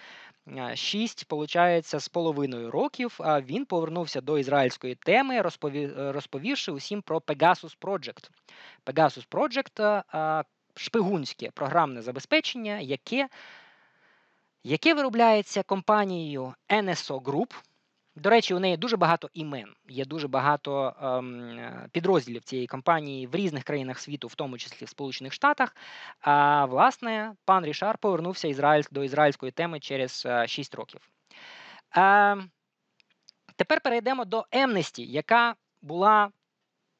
[0.74, 5.42] 6, получається, з половиною років він повернувся до ізраїльської теми,
[5.98, 8.30] розповівши усім про Pegasus Project.
[8.86, 10.04] Pegasus Project–
[10.76, 13.28] шпигунське програмне забезпечення, яке
[14.64, 17.54] яке виробляється компанією NSO Group.
[18.16, 19.74] До речі, у неї дуже багато імен.
[19.90, 21.60] Є дуже багато ем,
[21.92, 25.76] підрозділів цієї компанії в різних країнах світу, в тому числі в Сполучених Штатах.
[26.20, 31.10] А власне, пан Рішар повернувся Ізраїль до ізраїльської теми через е, 6 років.
[31.98, 32.38] Е,
[33.56, 36.30] Тепер перейдемо до Amnesty, яка була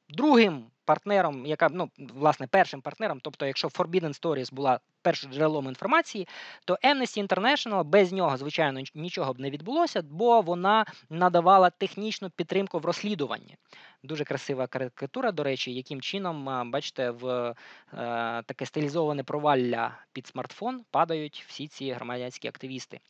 [0.08, 6.28] другим партнером, яка ну власне першим партнером, тобто, якщо Forbidden Stories була першим джерелом інформації,
[6.64, 12.78] то Amnesty International без нього, звичайно, нічого б не відбулося, бо вона надавала технічну підтримку
[12.78, 13.56] в розслідуванні.
[14.02, 17.54] Дуже красива карикатура, до речі, яким чином, бачите, в е,
[18.46, 23.00] таке стилізоване провалля під смартфон падають всі ці громадянські активісти.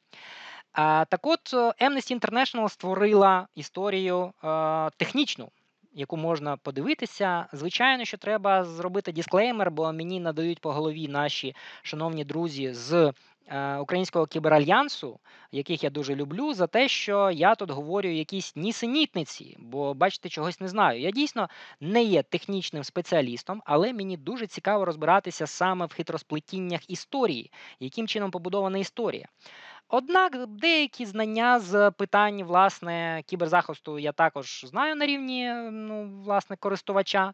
[1.08, 5.50] Так от Amnesty International створила історію е, технічну
[5.96, 7.46] яку можна подивитися.
[7.52, 13.12] Звичайно, що треба зробити дисклеймер, бо мені надають по голові наші шановні друзі з.
[13.48, 15.20] Е, Українського кіберальянсу,
[15.52, 20.60] яких я дуже люблю, за те, що я тут говорю якісь нісенітниці, бо бачите, чогось
[20.60, 21.00] не знаю.
[21.00, 21.48] Я дійсно
[21.80, 28.30] не є технічним спеціалістом, але мені дуже цікаво розбиратися саме в хитросплетіннях історії, яким чином
[28.30, 29.28] побудована історія.
[29.88, 37.32] Однак деякі знання з питань власне кіберзахисту я також знаю на рівні ну, власне користувача,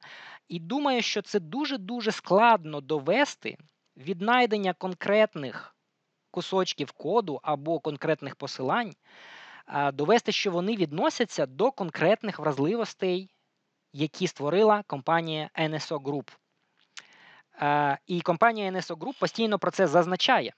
[0.48, 3.58] і думаю, що це дуже-дуже складно довести
[3.96, 5.76] віднайдення конкретних
[6.30, 8.92] кусочків коду або конкретних посилань,
[9.92, 13.30] довести, що вони відносяться до конкретних вразливостей,
[13.92, 16.30] які створила компанія NSO Group.
[18.06, 20.52] І компанія NSO Group постійно про це зазначає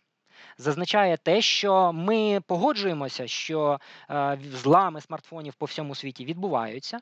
[0.58, 6.98] зазначає те, що ми погоджуємося, що е, злами смартфонів по всьому світі відбуваються,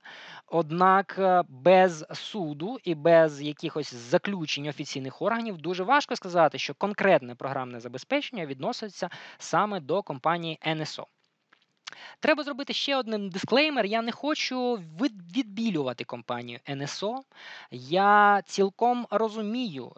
[0.47, 7.35] однак е, без суду і без якихось заключень офіційних органів дуже важко сказати, що конкретне
[7.35, 11.05] програмне забезпечення відноситься саме до компанії NSO.
[12.21, 13.87] Треба зробити ще один дисклеймер.
[13.87, 14.75] Я не хочу
[15.37, 17.23] відбілювати компанію НСО.
[17.71, 19.93] Я цілком розумію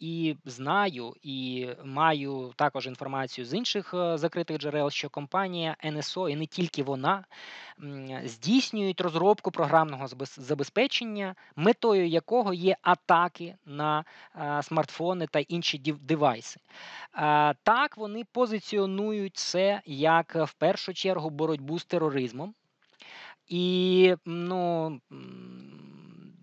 [0.00, 6.36] і знаю, і маю також інформацію з інших е, закритих джерел, що компанія НСО, і
[6.36, 7.24] не тільки вона,
[8.24, 14.04] здійснюють розробку програмного забезпечення, метою якого є атаки на
[14.62, 16.60] смартфони та інші девайси.
[17.62, 22.54] Так, вони позиціонують це як в першу чергу боротьбу з тероризмом.
[23.48, 25.00] І ну,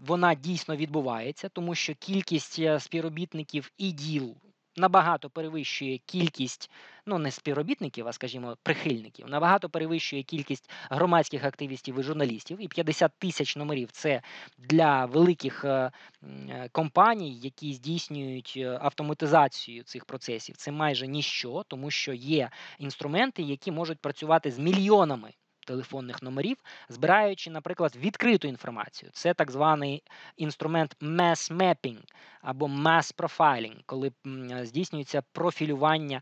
[0.06, 4.36] вона дійсно відбувається, тому що кількість е, співробітників і діл
[4.78, 6.72] набагато перевищує кількість,
[7.06, 12.58] ну не співробітників, а скажімо, прихильників, набагато перевищує кількість громадських активістів і журналістів.
[12.62, 14.22] І 50 тисяч номерів це
[14.58, 15.92] для великих е,
[16.24, 20.56] е, компаній, які здійснюють автоматизацію цих процесів.
[20.58, 25.34] Це майже ніщо, тому що є інструменти, які можуть працювати з мільйонами
[25.66, 26.58] телефонних номерів,
[26.90, 29.12] збираючи, наприклад, відкриту інформацію.
[29.14, 30.04] Це так званий
[30.38, 32.00] інструмент mass mapping
[32.42, 34.12] або mass profiling, коли
[34.64, 36.22] здійснюється профілювання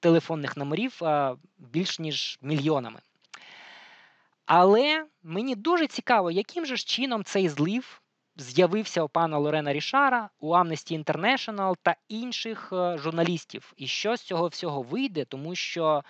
[0.00, 1.00] телефонних номерів
[1.58, 3.00] більш ніж мільйонами.
[4.46, 8.00] Але мені дуже цікаво, яким же ж чином цей злив
[8.36, 13.72] з'явився у пана Лорена Рішара, у Amnesty International та інших е, журналістів.
[13.76, 16.04] І що з цього всього вийде, тому що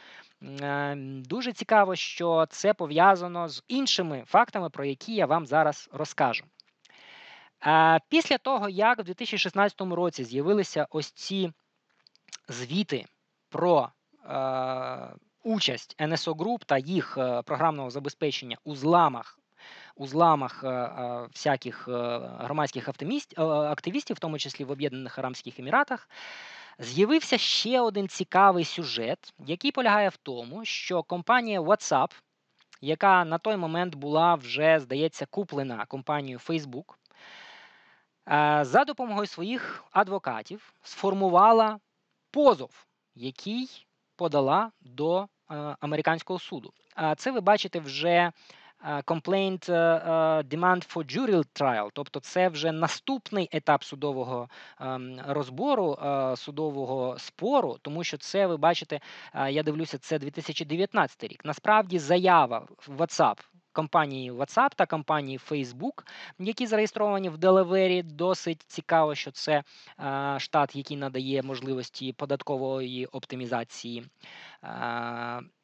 [1.07, 6.44] дуже цікаво, що це пов'язано з іншими фактами, про які я вам зараз розкажу.
[7.66, 11.53] Е, після того, як в 2016 році з'явилися ось ці
[12.48, 13.05] звіти
[13.48, 13.88] про
[14.24, 19.37] е, участь NSO Group та їх програмного забезпечення у зламах.
[19.96, 20.64] У зламах
[21.33, 21.88] всяких
[22.38, 22.88] громадських
[23.38, 26.09] активістів, в тому числі в Об'єднаних Арабських Еміратах,
[26.82, 32.10] З'явився ще один цікавий сюжет, який полягає в тому, що компанія WhatsApp,
[32.80, 36.94] яка на той момент була вже, здається, куплена компанією Facebook,
[38.28, 41.78] е, за допомогою своїх адвокатів сформувала
[42.30, 45.26] позов, який подала до е,
[45.80, 46.72] американського суду.
[47.16, 48.32] Це ви бачите вже
[49.06, 49.68] Complaint
[50.48, 54.48] Demand for Jury Trial, тобто це вже наступний етап судового
[54.80, 55.98] ем, розбору,
[56.36, 59.00] судового спору, тому що це ви бачите,
[59.48, 61.44] я дивлюся, це 2019 рік.
[61.44, 63.36] Насправді заява WhatsApp.
[63.72, 66.06] Компанії WhatsApp та компанії Facebook,
[66.38, 69.52] які зареєстровані в Делавері, досить цікаво, що це
[70.00, 74.04] е, штат, який надає можливості податкової оптимізації.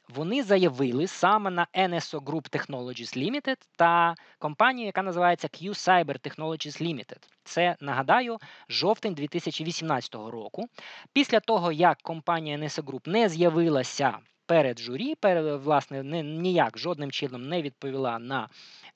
[0.08, 6.82] Вони заявили саме на NSO Group Technologies Limited та компанію, яка називається Q Cyber Technologies
[6.82, 7.18] Limited.
[7.44, 8.38] Це нагадаю
[8.68, 10.68] жовтень 2018 року.
[11.12, 17.48] Після того, як компанія NSO Group не з'явилася перед журі, перед, власне, ніяк жодним чином
[17.48, 18.48] не відповіла на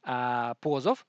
[0.03, 1.05] а, позов.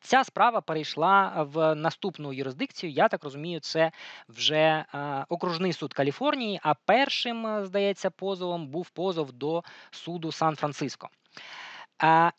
[0.00, 2.92] Ця справа перейшла в наступну юрисдикцію.
[2.92, 3.92] Я так розумію, це
[4.28, 4.84] вже
[5.28, 6.60] окружний суд Каліфорнії.
[6.62, 11.08] А першим, здається, позовом був позов до суду Сан-Франциско.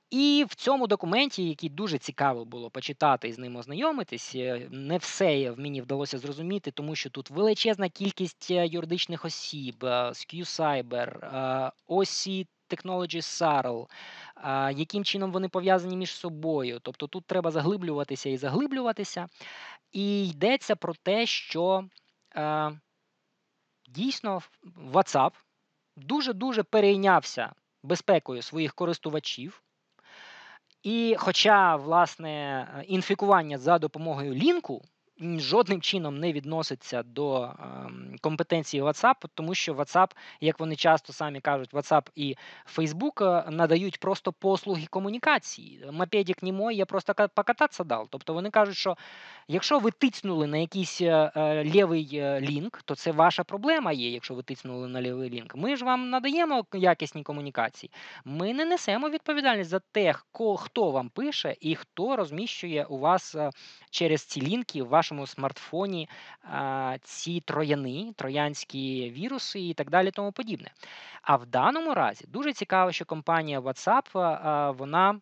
[0.09, 4.97] І в цьому документі, який дуже цікаво було почитати і з ним ознайомитись, е, не
[4.97, 11.19] все в мені вдалося зрозуміти, тому що тут величезна кількість е, юридичних осіб, SQ Cyber,
[11.87, 13.87] OC Technology SARL,
[14.77, 16.79] яким чином вони пов'язані між собою.
[16.81, 19.27] Тобто тут треба заглиблюватися і заглиблюватися.
[19.91, 21.85] І йдеться про те, що
[23.89, 24.41] дійсно
[24.91, 25.31] WhatsApp
[25.95, 29.63] дуже-дуже перейнявся безпекою своїх користувачів.
[30.83, 34.85] І хоча, власне, інфікування за допомогою лінку
[35.39, 41.39] жодним чином не відноситься до ем, компетенції WhatsApp, тому що WhatsApp, як вони часто самі
[41.39, 42.35] кажуть, WhatsApp і
[42.75, 45.85] Facebook е, надають просто послуги комунікації.
[45.91, 48.07] Мопедик не я просто покататися дав.
[48.09, 48.97] Тобто вони кажуть, що
[49.47, 54.33] якщо ви тицнули на якийсь е, е, лівий лінк, то це ваша проблема є, якщо
[54.33, 55.55] ви тицнули на лівий лінк.
[55.55, 57.91] Ми ж вам надаємо якісні комунікації.
[58.25, 60.13] Ми не несемо відповідальність за те,
[60.57, 63.35] хто вам пише і хто розміщує у вас
[63.89, 66.09] через ці лінки в вашому смартфоні
[66.43, 70.71] а, ці трояни, троянські віруси і так далі, тому подібне.
[71.21, 75.19] А в даному разі дуже цікаво, що компанія WhatsApp а, вона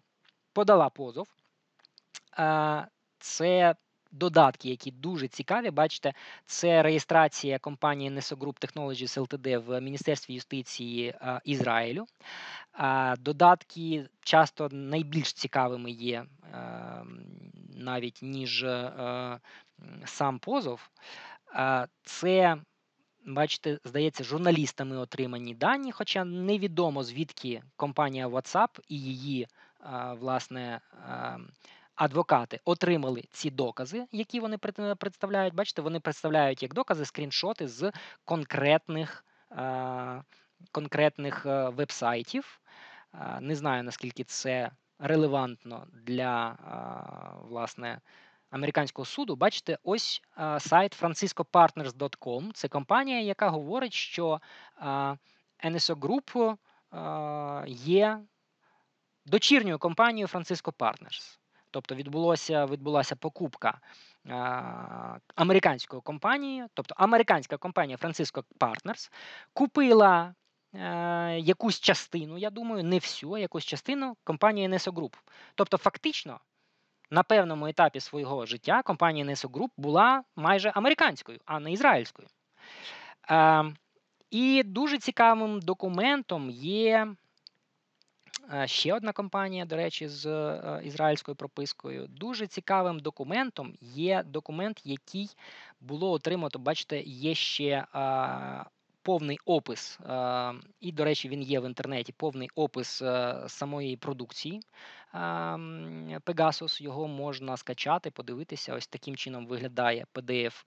[0.53, 1.27] подала позов.
[2.37, 2.85] А,
[3.19, 3.75] це
[4.11, 6.13] Додатки, які дуже цікаві, бачите,
[6.45, 11.15] це реєстрація компанії Group Technologies Ltd в Міністерстві юстиції
[11.45, 12.05] Ізраїлю.
[13.19, 17.03] Додатки часто найбільш цікавими є а,
[17.75, 19.39] навіть ніж а,
[20.05, 20.89] сам позов.
[22.03, 22.57] Це,
[23.25, 29.47] бачите, здається, журналістами отримані дані, хоча невідомо звідки компанія WhatsApp і її
[30.19, 30.81] власне.
[31.95, 34.57] Адвокати отримали ці докази, які вони
[34.97, 35.53] представляють.
[35.53, 37.91] Бачите, вони представляють як докази скріншоти з
[38.25, 39.25] конкретних.
[40.71, 42.61] конкретних е, веб-сайтів.
[43.39, 46.57] Не знаю, наскільки це релевантно для
[47.49, 48.01] власне
[48.51, 49.35] американського суду.
[49.35, 50.21] Бачите, ось
[50.59, 52.51] сайт franciscopartners.com.
[52.53, 54.41] Це компанія, яка говорить, що
[55.63, 56.57] NSO Group
[57.67, 58.19] є
[59.25, 61.37] дочірньою компанією Francisco Partners.
[61.71, 63.79] Тобто відбулося, відбулася покупка
[65.35, 69.11] американською компанією, тобто американська компанія Francisco Partners
[69.53, 70.35] купила
[70.73, 75.13] е, якусь частину, я думаю, не всю, а якусь частину компанії NSO Group.
[75.55, 76.39] Тобто, фактично,
[77.11, 82.27] на певному етапі свого життя компанія NSO Group була майже американською, а не ізраїльською.
[83.31, 83.63] Е,
[84.31, 87.15] і дуже цікавим документом є
[88.53, 92.07] Е, ще одна компанія, до речі, з е, ізраїльською пропискою.
[92.07, 95.29] Дуже цікавим документом є документ, який
[95.81, 96.59] було отримано.
[96.59, 97.85] Бачите, є ще
[99.03, 99.99] повний опис,
[100.79, 102.13] і, до речі, він є в інтернеті.
[102.17, 104.61] Повний опис е, самої продукції
[106.25, 106.83] Pegasus.
[106.83, 108.75] Його можна скачати, подивитися.
[108.75, 110.63] Ось таким чином виглядає PDF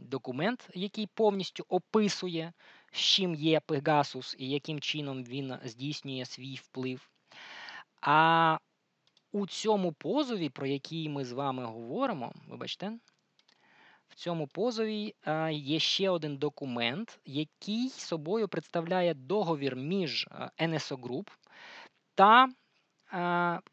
[0.00, 2.52] документ, який повністю описує
[2.92, 7.10] з чим є Пегасус і яким чином він здійснює свій вплив.
[8.00, 8.58] А
[9.32, 12.92] у цьому позові, про який ми з вами говоримо, вибачте,
[14.16, 15.14] цьому позові
[15.50, 21.28] є ще один документ, який собою представляє договір між NSO Group
[22.14, 22.48] та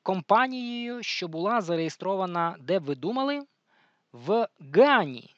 [0.04, 3.42] компанією, що була зареєстрована, де б ви думали,
[4.14, 5.36] в Гані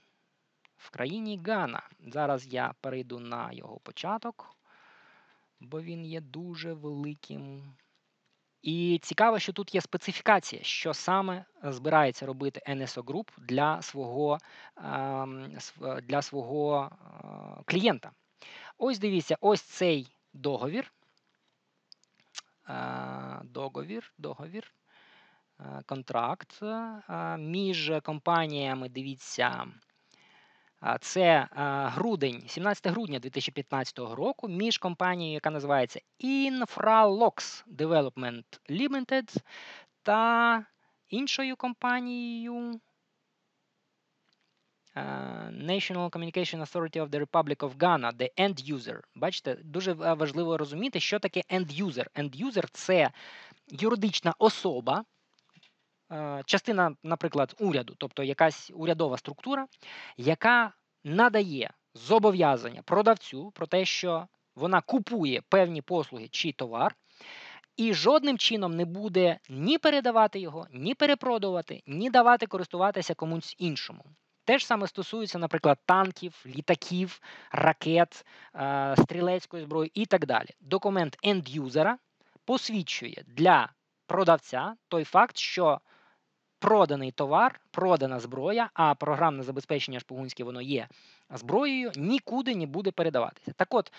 [0.77, 1.89] в країні Гана.
[2.07, 4.55] Зараз я перейду на його початок,
[5.59, 7.73] бо він є дуже великим.
[8.65, 14.37] І цікаво, що тут є специфікація, що саме збирається робити NSO Group для свого
[14.77, 15.57] ем,
[16.03, 18.11] для свого е, клієнта.
[18.77, 20.91] Ось дивіться, ось цей договір.
[22.69, 24.73] Е, договір, договір,
[25.59, 26.59] е, контракт
[27.37, 29.67] між компаніями, дивіться,
[31.01, 31.47] це
[31.95, 39.37] грудень, 17 грудня 2015 року, між компанією, яка називається Infralox Development Limited
[40.03, 40.65] та
[41.09, 42.79] іншою компанією
[45.51, 48.99] National Communication Authority of the Republic of Ghana, the End User.
[49.15, 52.05] Бачите, дуже важливо розуміти, що таке End User.
[52.15, 53.11] End User– це
[53.67, 55.03] юридична особа.
[56.11, 59.67] Е, частина, наприклад, уряду, тобто якась урядова структура,
[60.17, 66.95] яка надає зобов'язання продавцю про те, що вона купує певні послуги чи товар,
[67.77, 74.05] і жодним чином не буде ні передавати його, ні перепродувати, ні давати користуватися комусь іншому.
[74.45, 78.25] Те ж саме стосується, наприклад, танків, літаків, ракет,
[78.55, 80.49] е, стрілецької зброї і так далі.
[80.59, 81.97] Документ ендюзера
[82.45, 83.69] посвідчує для
[84.07, 85.79] продавця той факт, що
[86.65, 90.87] проданий товар, продана зброя, а програмне забезпечення шпигунське воно є
[91.29, 93.51] зброєю, нікуди не буде передаватися.
[93.57, 93.91] Так от,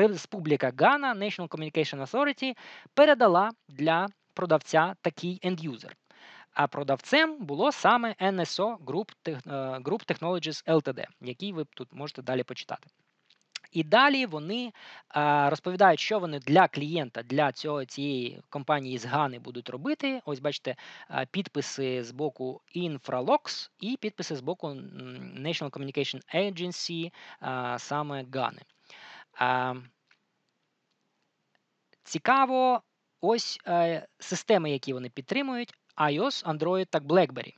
[0.00, 2.56] Республіка Гана, National Communication Authority,
[2.94, 5.96] передала для продавця такий ендюзер.
[6.52, 9.12] А продавцем було саме NSO Group
[9.82, 12.88] Group Technologies Ltd, який ви тут можете далі почитати.
[13.72, 14.72] І далі вони
[15.48, 20.22] розповідають, що вони для клієнта, для цього цієї компанії з Гани будуть робити.
[20.24, 20.76] Ось бачите,
[21.30, 27.12] підписи з боку Infralox і підписи з боку National Communication Agency
[27.78, 28.62] саме Гани.
[32.04, 32.82] Цікаво,
[33.20, 37.54] ось е, системи, які вони підтримують: iOS, Android та BlackBerry.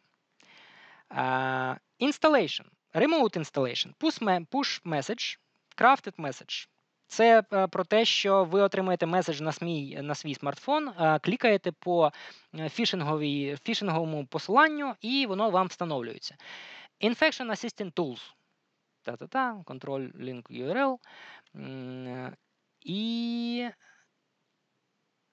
[2.00, 2.66] Installation.
[2.94, 3.94] Remote installation.
[4.00, 5.38] Push message.
[5.76, 6.68] Crafted Message.
[7.06, 11.72] Це е, про те, що ви отримаєте меседж на свій на свій смартфон, е, клікаєте
[11.72, 12.12] по
[12.54, 16.36] е, фішинговій, фішинговому посиланню, і воно вам встановлюється.
[17.00, 18.34] Infection Assistant Tools.
[19.02, 20.98] Та-та-та, контроль link URL.
[22.80, 23.68] І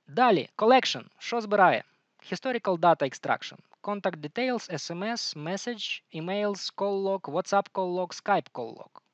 [0.08, 0.50] далі.
[0.58, 1.06] Collection.
[1.18, 1.84] Що збирає?
[2.32, 3.58] Historical Data Extraction.
[3.82, 9.11] Contact Details, SMS, Message, Emails, Call Log, WhatsApp Call Log, Skype Call Log.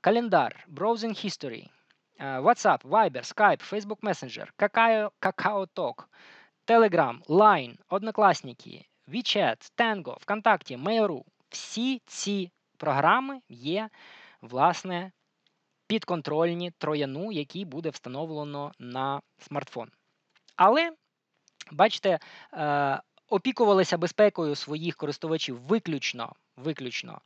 [0.00, 1.68] Календар, Browsing History,
[2.18, 6.04] WhatsApp, Viber, Skype, Facebook Messenger, Kakao, Kakao Talk,
[6.66, 11.24] Telegram, Line, Однокласники, WeChat, Tango, ВКонтакті, Mail.ru.
[11.48, 13.88] Всі ці програми є,
[14.40, 15.12] власне,
[15.86, 19.90] підконтрольні трояну, який буде встановлено на смартфон.
[20.56, 20.92] Але,
[21.72, 22.18] бачите,
[23.28, 27.20] опікувалися безпекою своїх користувачів виключно виключно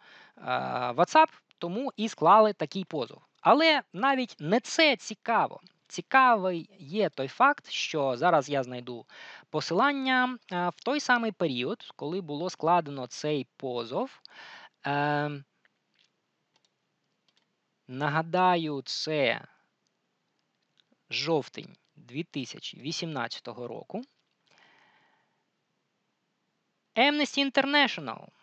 [0.97, 1.29] WhatsApp,
[1.63, 3.23] тому і склали такий позов.
[3.41, 5.61] Але навіть не це цікаво.
[5.87, 9.07] Цікавий є той факт, що зараз я знайду
[9.51, 14.21] посилання в той самий період, коли було складено цей позов.
[14.87, 15.31] Е,
[17.89, 19.45] Нагадаю, це
[21.11, 24.03] жовтень 2018 року.
[26.97, 28.42] Amnesty International е,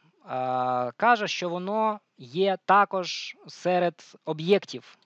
[0.98, 4.98] каже, що воно є також серед об'єктів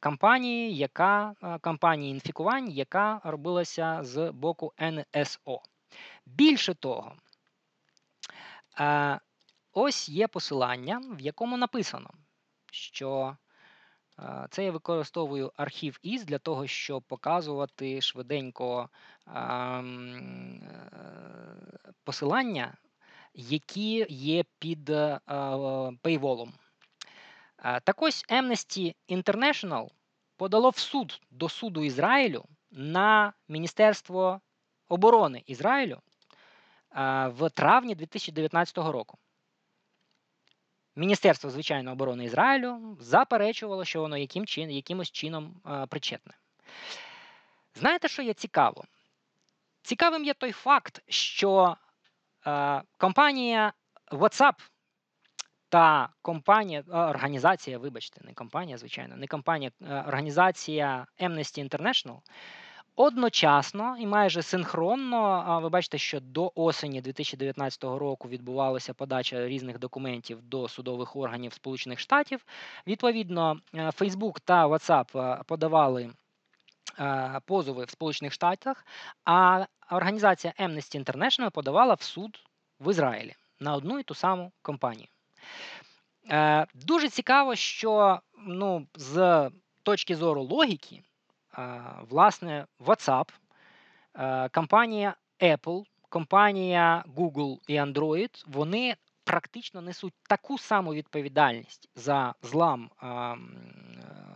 [0.00, 5.60] кампанії, яка кампанії інфікувань, яка робилася з боку НСО.
[6.26, 7.16] Більше того,
[9.72, 12.10] ось є посилання, в якому написано,
[12.72, 13.36] що
[14.50, 18.88] це я використовую архів ІС для того, щоб показувати швиденько
[19.28, 19.84] е,
[22.04, 22.76] посилання,
[23.36, 25.20] які є під е,
[26.02, 26.52] пейволом.
[27.84, 29.88] Так ось Amnesty International
[30.36, 34.40] подало в суд до суду Ізраїлю на Міністерство
[34.88, 36.00] оборони Ізраїлю
[37.26, 39.18] в травні 2019 року.
[40.96, 46.34] Міністерство звичайно оборони Ізраїлю заперечувало, що воно яким чин, якимось чином причетне.
[47.74, 48.84] Знаєте, що є цікаво?
[49.82, 51.76] Цікавим є той факт, що
[52.98, 53.72] компанія
[54.12, 54.54] WhatsApp
[55.68, 59.70] та компанія, організація, вибачте, не компанія, звичайно, не компанія,
[60.06, 62.18] організація Amnesty International
[62.98, 70.42] Одночасно і майже синхронно, ви бачите, що до осені 2019 року відбувалася подача різних документів
[70.42, 72.46] до судових органів Сполучених Штатів.
[72.86, 76.10] Відповідно, е, Facebook та WhatsApp е, подавали е,
[77.44, 78.86] позови в Сполучених Штатах,
[79.24, 82.40] а організація Amnesty International подавала в суд
[82.80, 85.08] в Ізраїлі на одну і ту саму компанію.
[86.74, 89.50] Дуже цікаво, що ну, з
[89.82, 91.02] точки зору логіки
[92.08, 93.28] власне WhatsApp,
[94.54, 98.96] компанія Apple, компанія Google і Android, вони
[99.26, 102.90] практично несуть таку саму відповідальність за злам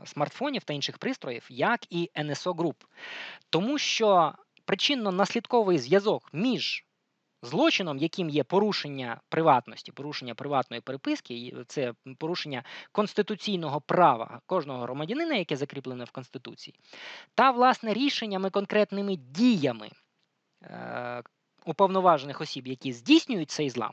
[0.05, 2.75] смартфонів та інших пристроїв, як і NSO Group.
[3.51, 4.35] Тому що
[4.67, 6.85] причинно-наслідковий зв'язок між
[7.43, 15.57] Злочином, яким є порушення приватності, порушення приватної переписки, це порушення конституційного права кожного громадянина, яке
[15.57, 16.77] закріплене в Конституції,
[17.35, 19.91] та власне рішеннями конкретними діями
[20.63, 21.23] е,
[21.67, 23.93] уповноважених осіб, які здійснюють цей злам.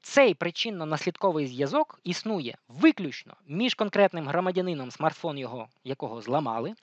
[0.00, 6.74] Цей причинно-наслідковий зв'язок існує виключно між конкретним громадянином, смартфон його якого зламали,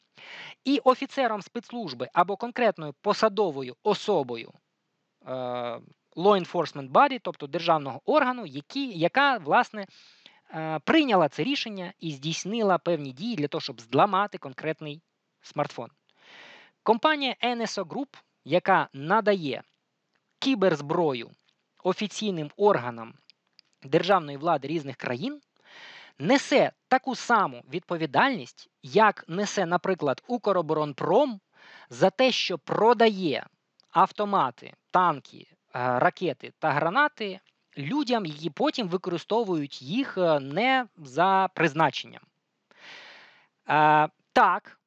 [0.63, 4.53] і офіцером спецслужби або конкретною посадовою особою
[5.27, 5.81] Е,
[6.15, 9.87] law enforcement body, тобто державного органу, які, яка власне
[10.53, 15.01] е, прийняла це рішення і здійснила певні дії для того, щоб зламати конкретний
[15.41, 15.89] смартфон.
[16.83, 18.07] Компанія NSO Group,
[18.45, 19.63] яка надає
[20.39, 21.31] кіберзброю
[21.85, 23.13] офіційним органам
[23.83, 25.41] державної влади різних країн,
[26.19, 31.39] несе таку саму відповідальність, як несе, наприклад, Укроборонпром
[31.89, 33.45] за те, що продає
[33.91, 35.55] автомати, танки, е,
[35.99, 37.39] ракети та гранати
[37.77, 42.21] людям, які потім використовують їх е, не за призначенням.
[43.69, 44.79] Е, так,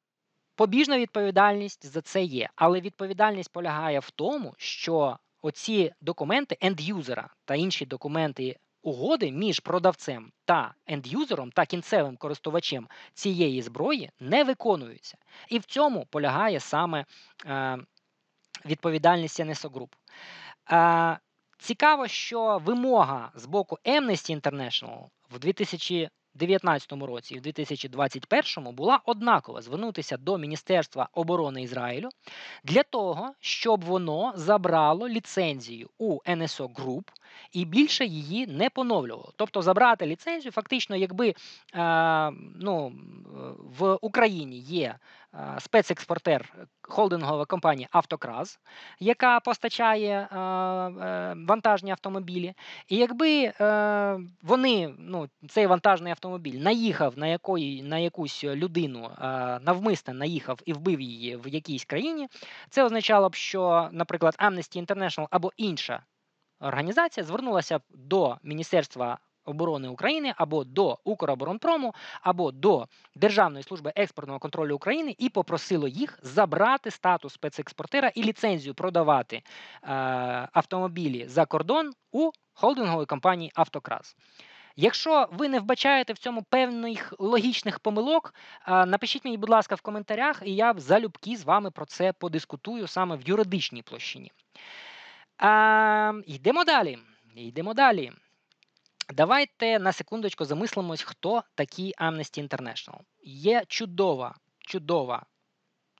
[0.55, 7.55] побіжна відповідальність за це є, але відповідальність полягає в тому, що оці документи ендюзера та
[7.55, 8.55] інші документи.
[8.81, 15.17] Угоди між продавцем та ендюзером та кінцевим користувачем цієї зброї не виконуються.
[15.49, 17.05] І в цьому полягає саме
[17.45, 17.77] е,
[18.65, 19.89] відповідальність NSO Group.
[21.59, 26.09] Цікаво, що вимога з боку Amnesty International в 2000
[26.39, 32.09] 2019 році і в 2021 була однакова звернутися до Міністерства оборони Ізраїлю
[32.63, 37.03] для того, щоб воно забрало ліцензію у NSO Group
[37.51, 39.33] і більше її не поновлювало.
[39.35, 41.33] Тобто забрати ліцензію, фактично, якби
[41.75, 42.93] е, ну,
[43.79, 44.95] в Україні є
[45.33, 48.59] е, спецекспортер холдингова компанія Автокраз,
[48.99, 52.53] яка постачає е, е, вантажні автомобілі,
[52.87, 59.09] і якби е, вони ну, цей вантажний автомобіль автомобіль наїхав на якої, на якусь людину,
[59.61, 62.27] навмисне наїхав і вбив її в якійсь країні,
[62.69, 66.03] це означало б, що, наприклад, Amnesty International або інша
[66.59, 69.17] організація звернулася до Міністерства.
[69.45, 76.19] Оборони України або до Укроборонпрому, або до Державної служби експортного контролю України і попросило їх
[76.21, 79.43] забрати статус спецекспортера і ліцензію продавати е,
[80.53, 84.15] автомобілі за кордон у холдингової компанії Автокрас.
[84.75, 88.33] Якщо ви не вбачаєте в цьому певних логічних помилок,
[88.67, 93.15] напишіть мені, будь ласка, в коментарях, і я залюбки з вами про це подискутую саме
[93.15, 94.31] в юридичній площині.
[95.39, 96.97] А, Йдемо далі.
[97.35, 98.11] Йдемо далі.
[99.13, 102.99] Давайте на секундочку замислимось, хто такі Amnesty International.
[103.23, 105.25] Є чудова, чудова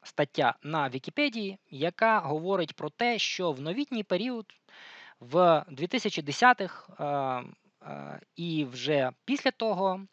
[0.03, 4.45] стаття на Вікіпедії, яка говорить про те, що в новітній період
[5.19, 5.35] в
[5.71, 7.43] 2010-х е,
[7.89, 10.05] е, і вже після того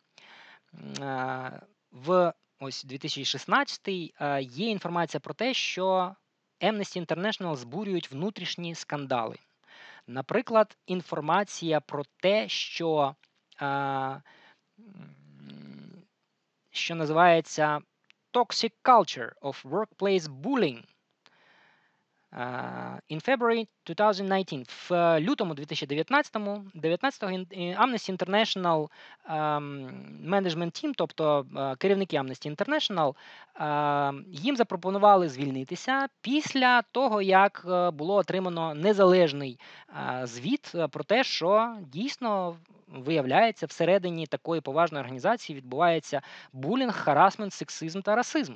[1.00, 1.60] е,
[1.90, 6.16] в ось 2016 е, є інформація про те, що
[6.60, 9.36] Amnesty International збурюють внутрішні скандали.
[10.06, 13.14] Наприклад, інформація про те, що
[13.62, 14.22] е,
[16.70, 17.80] що називається
[18.32, 20.82] Toxic Culture of Workplace Bullying
[23.08, 26.36] In February 2019, в е, лютому 2019
[26.74, 28.88] 19 Amnesty International
[30.24, 33.14] Management Team, тобто е, керівники Amnesty International,
[34.28, 39.60] їм запропонували звільнитися після того, як е, було отримано незалежний
[40.22, 42.56] звіт про те, що дійсно
[42.88, 46.22] виявляється всередині такої поважної організації відбувається
[46.52, 48.54] булінг, харасмент, сексизм та расизм.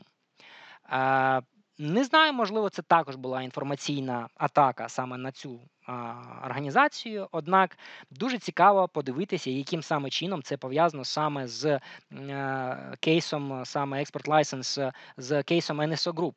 [1.83, 6.15] Не знаю, можливо, це також була інформаційна атака саме на цю а,
[6.45, 7.29] організацію.
[7.33, 7.79] Однак
[8.11, 11.81] дуже цікаво подивитися, яким саме чином це пов'язано саме з а,
[12.15, 16.37] е, кейсом, саме Export License, з кейсом NSO Group.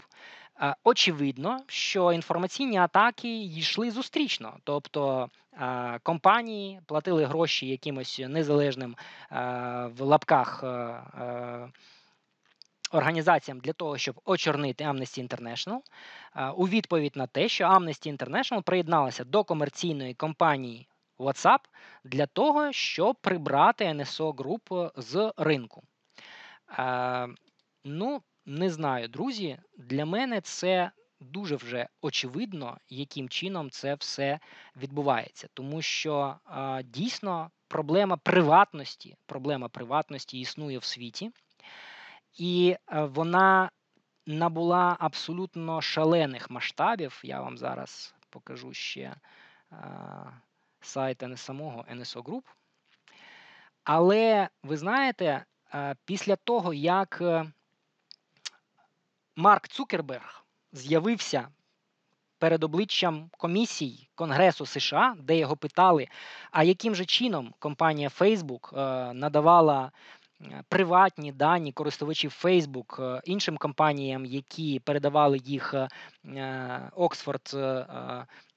[0.55, 5.29] А, очевидно, що інформаційні атаки йшли зустрічно, тобто
[6.03, 8.95] компанії платили гроші якимось незалежним
[9.85, 10.63] в лапках.
[12.93, 15.79] Організаціям для того, щоб очорнити Amnesty International,
[16.55, 20.87] у відповідь на те, що Amnesty International приєдналася до комерційної компанії
[21.19, 21.59] WhatsApp
[22.03, 25.83] для того, щоб прибрати NSO Group з ринку.
[27.83, 29.59] Ну, не знаю, друзі.
[29.77, 34.39] Для мене це дуже вже очевидно, яким чином це все
[34.75, 36.35] відбувається, тому що
[36.83, 41.31] дійсно проблема приватності, проблема приватності існує в світі.
[42.33, 43.69] І е, вона
[44.25, 47.21] набула абсолютно шалених масштабів.
[47.23, 49.15] Я вам зараз покажу ще е,
[50.81, 52.43] сайт не самого NSO Group.
[53.83, 57.21] Але ви знаєте, е, після того, як
[59.35, 61.47] Марк Цукерберг з'явився
[62.37, 66.07] перед обличчям комісій Конгресу США, де його питали,
[66.51, 68.73] а яким же чином компанія Facebook
[69.13, 69.91] надавала
[70.69, 75.87] приватні дані користувачів Facebook е, іншим компаніям, які передавали їх е,
[76.97, 77.85] Oxford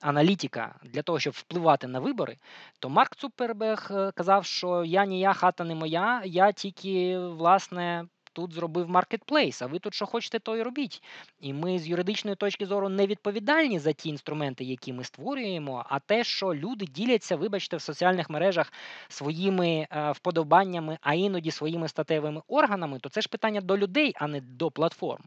[0.01, 2.37] Аналітика для того, щоб впливати на вибори,
[2.79, 8.05] то Марк Цуперберг казав, що я ні я, хата не моя, я тільки власне
[8.37, 11.03] тут зробив маркетплейс, а ви тут що хочете, то й робіть.
[11.41, 15.99] І ми з юридичної точки зору не відповідальні за ті інструменти, які ми створюємо, а
[15.99, 18.73] те, що люди діляться, вибачте, в соціальних мережах
[19.09, 24.27] своїми е, вподобаннями, а іноді своїми статевими органами, то це ж питання до людей, а
[24.27, 25.25] не до платформ.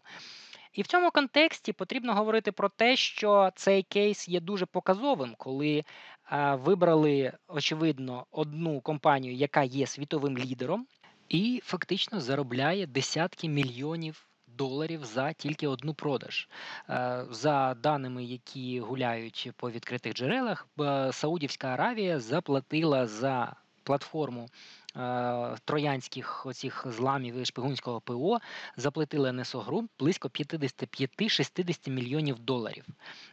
[0.73, 5.83] І в цьому контексті потрібно говорити про те, що цей кейс є дуже показовим, коли
[6.31, 10.87] е, вибрали очевидно одну компанію, яка є світовим лідером,
[11.29, 16.49] і фактично заробляє десятки мільйонів доларів за тільки одну продаж.
[16.89, 20.67] Е, за даними, які гуляють по відкритих джерелах,
[21.11, 24.49] Саудівська Аравія заплатила за платформу
[25.65, 28.39] троянських оцих зламів і шпигунського ПО
[28.77, 32.85] заплатили НСО Груп близько 55-60 мільйонів доларів.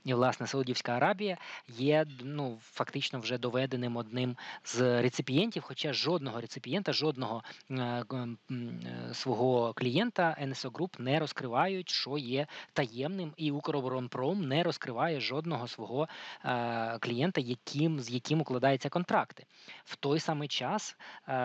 [0.04, 1.36] І, власне, Саудівська Аравія
[1.68, 8.04] є ну, фактично вже доведеним одним з реципієнтів, хоча жодного реципієнта, жодного е, е,
[9.12, 16.08] свого клієнта НСО Груп не розкривають, що є таємним, і Укроборонпром не розкриває жодного свого
[16.44, 19.46] е, клієнта, яким, з яким укладаються контракти.
[19.84, 20.96] В той самий час.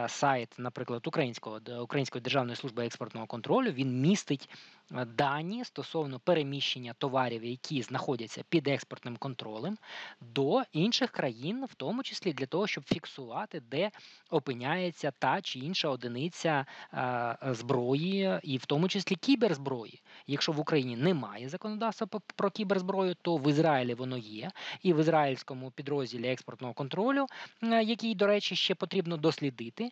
[0.08, 4.50] Сайт, наприклад, Українського Української державної служби експортного контролю, він містить
[4.92, 9.78] дані стосовно переміщення товарів, які знаходяться під експортним контролем,
[10.22, 13.92] до інших країн, в тому числі для того, щоб фіксувати, де
[14.30, 20.02] опиняється та чи інша одиниця е, зброї, і в тому числі кіберзброї.
[20.28, 24.52] Якщо в Україні немає законодавства про кіберзброю, то в Ізраїлі воно є,
[24.84, 27.26] і в ізраїльському підрозділі експортного контролю,
[27.64, 29.92] е, який, до речі, ще потрібно дослідити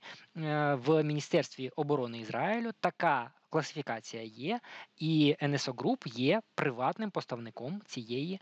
[0.74, 4.60] в Міністерстві оборони Ізраїлю, така класифікація є,
[4.98, 8.40] і NSO Group є приватним поставником цієї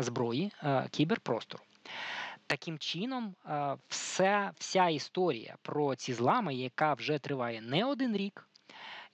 [0.00, 0.52] зброї
[0.90, 1.64] кіберпростору.
[2.48, 8.48] Таким чином, е, все, вся історія про ці злами, яка вже триває не один рік,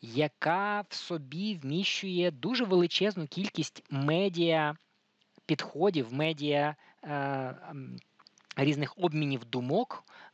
[0.00, 4.76] яка в собі вміщує дуже величезну кількість медіа
[5.46, 7.56] підходів, медіа е,
[8.56, 10.04] різних обмінів думок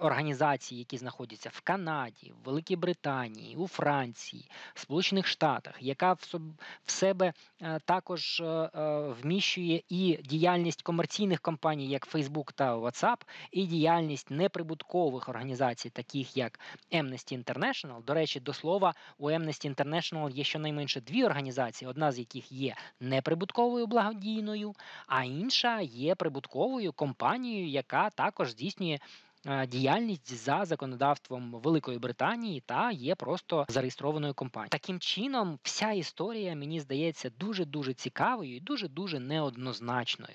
[0.00, 6.40] організацій, які знаходяться в Канаді, в Великій Британії, у Франції, в Сполучених Штатах, яка в,
[6.86, 7.32] себе
[7.62, 13.16] е, також е, е, вміщує і діяльність комерційних компаній, як Facebook та WhatsApp,
[13.50, 16.60] і діяльність неприбуткових організацій, таких як
[16.92, 18.04] Amnesty International.
[18.04, 22.74] До речі, до слова, у Amnesty International є щонайменше дві організації, одна з яких є
[23.00, 24.74] неприбутковою благодійною,
[25.06, 28.98] а інша є прибутковою компанією, яка також здійснює.
[29.46, 34.70] Е, Діяльність за законодавством Великої Британії та є просто зареєстрованою компанією.
[34.70, 40.34] Таким чином, вся історія мені здається дуже дуже цікавою і дуже дуже неоднозначною.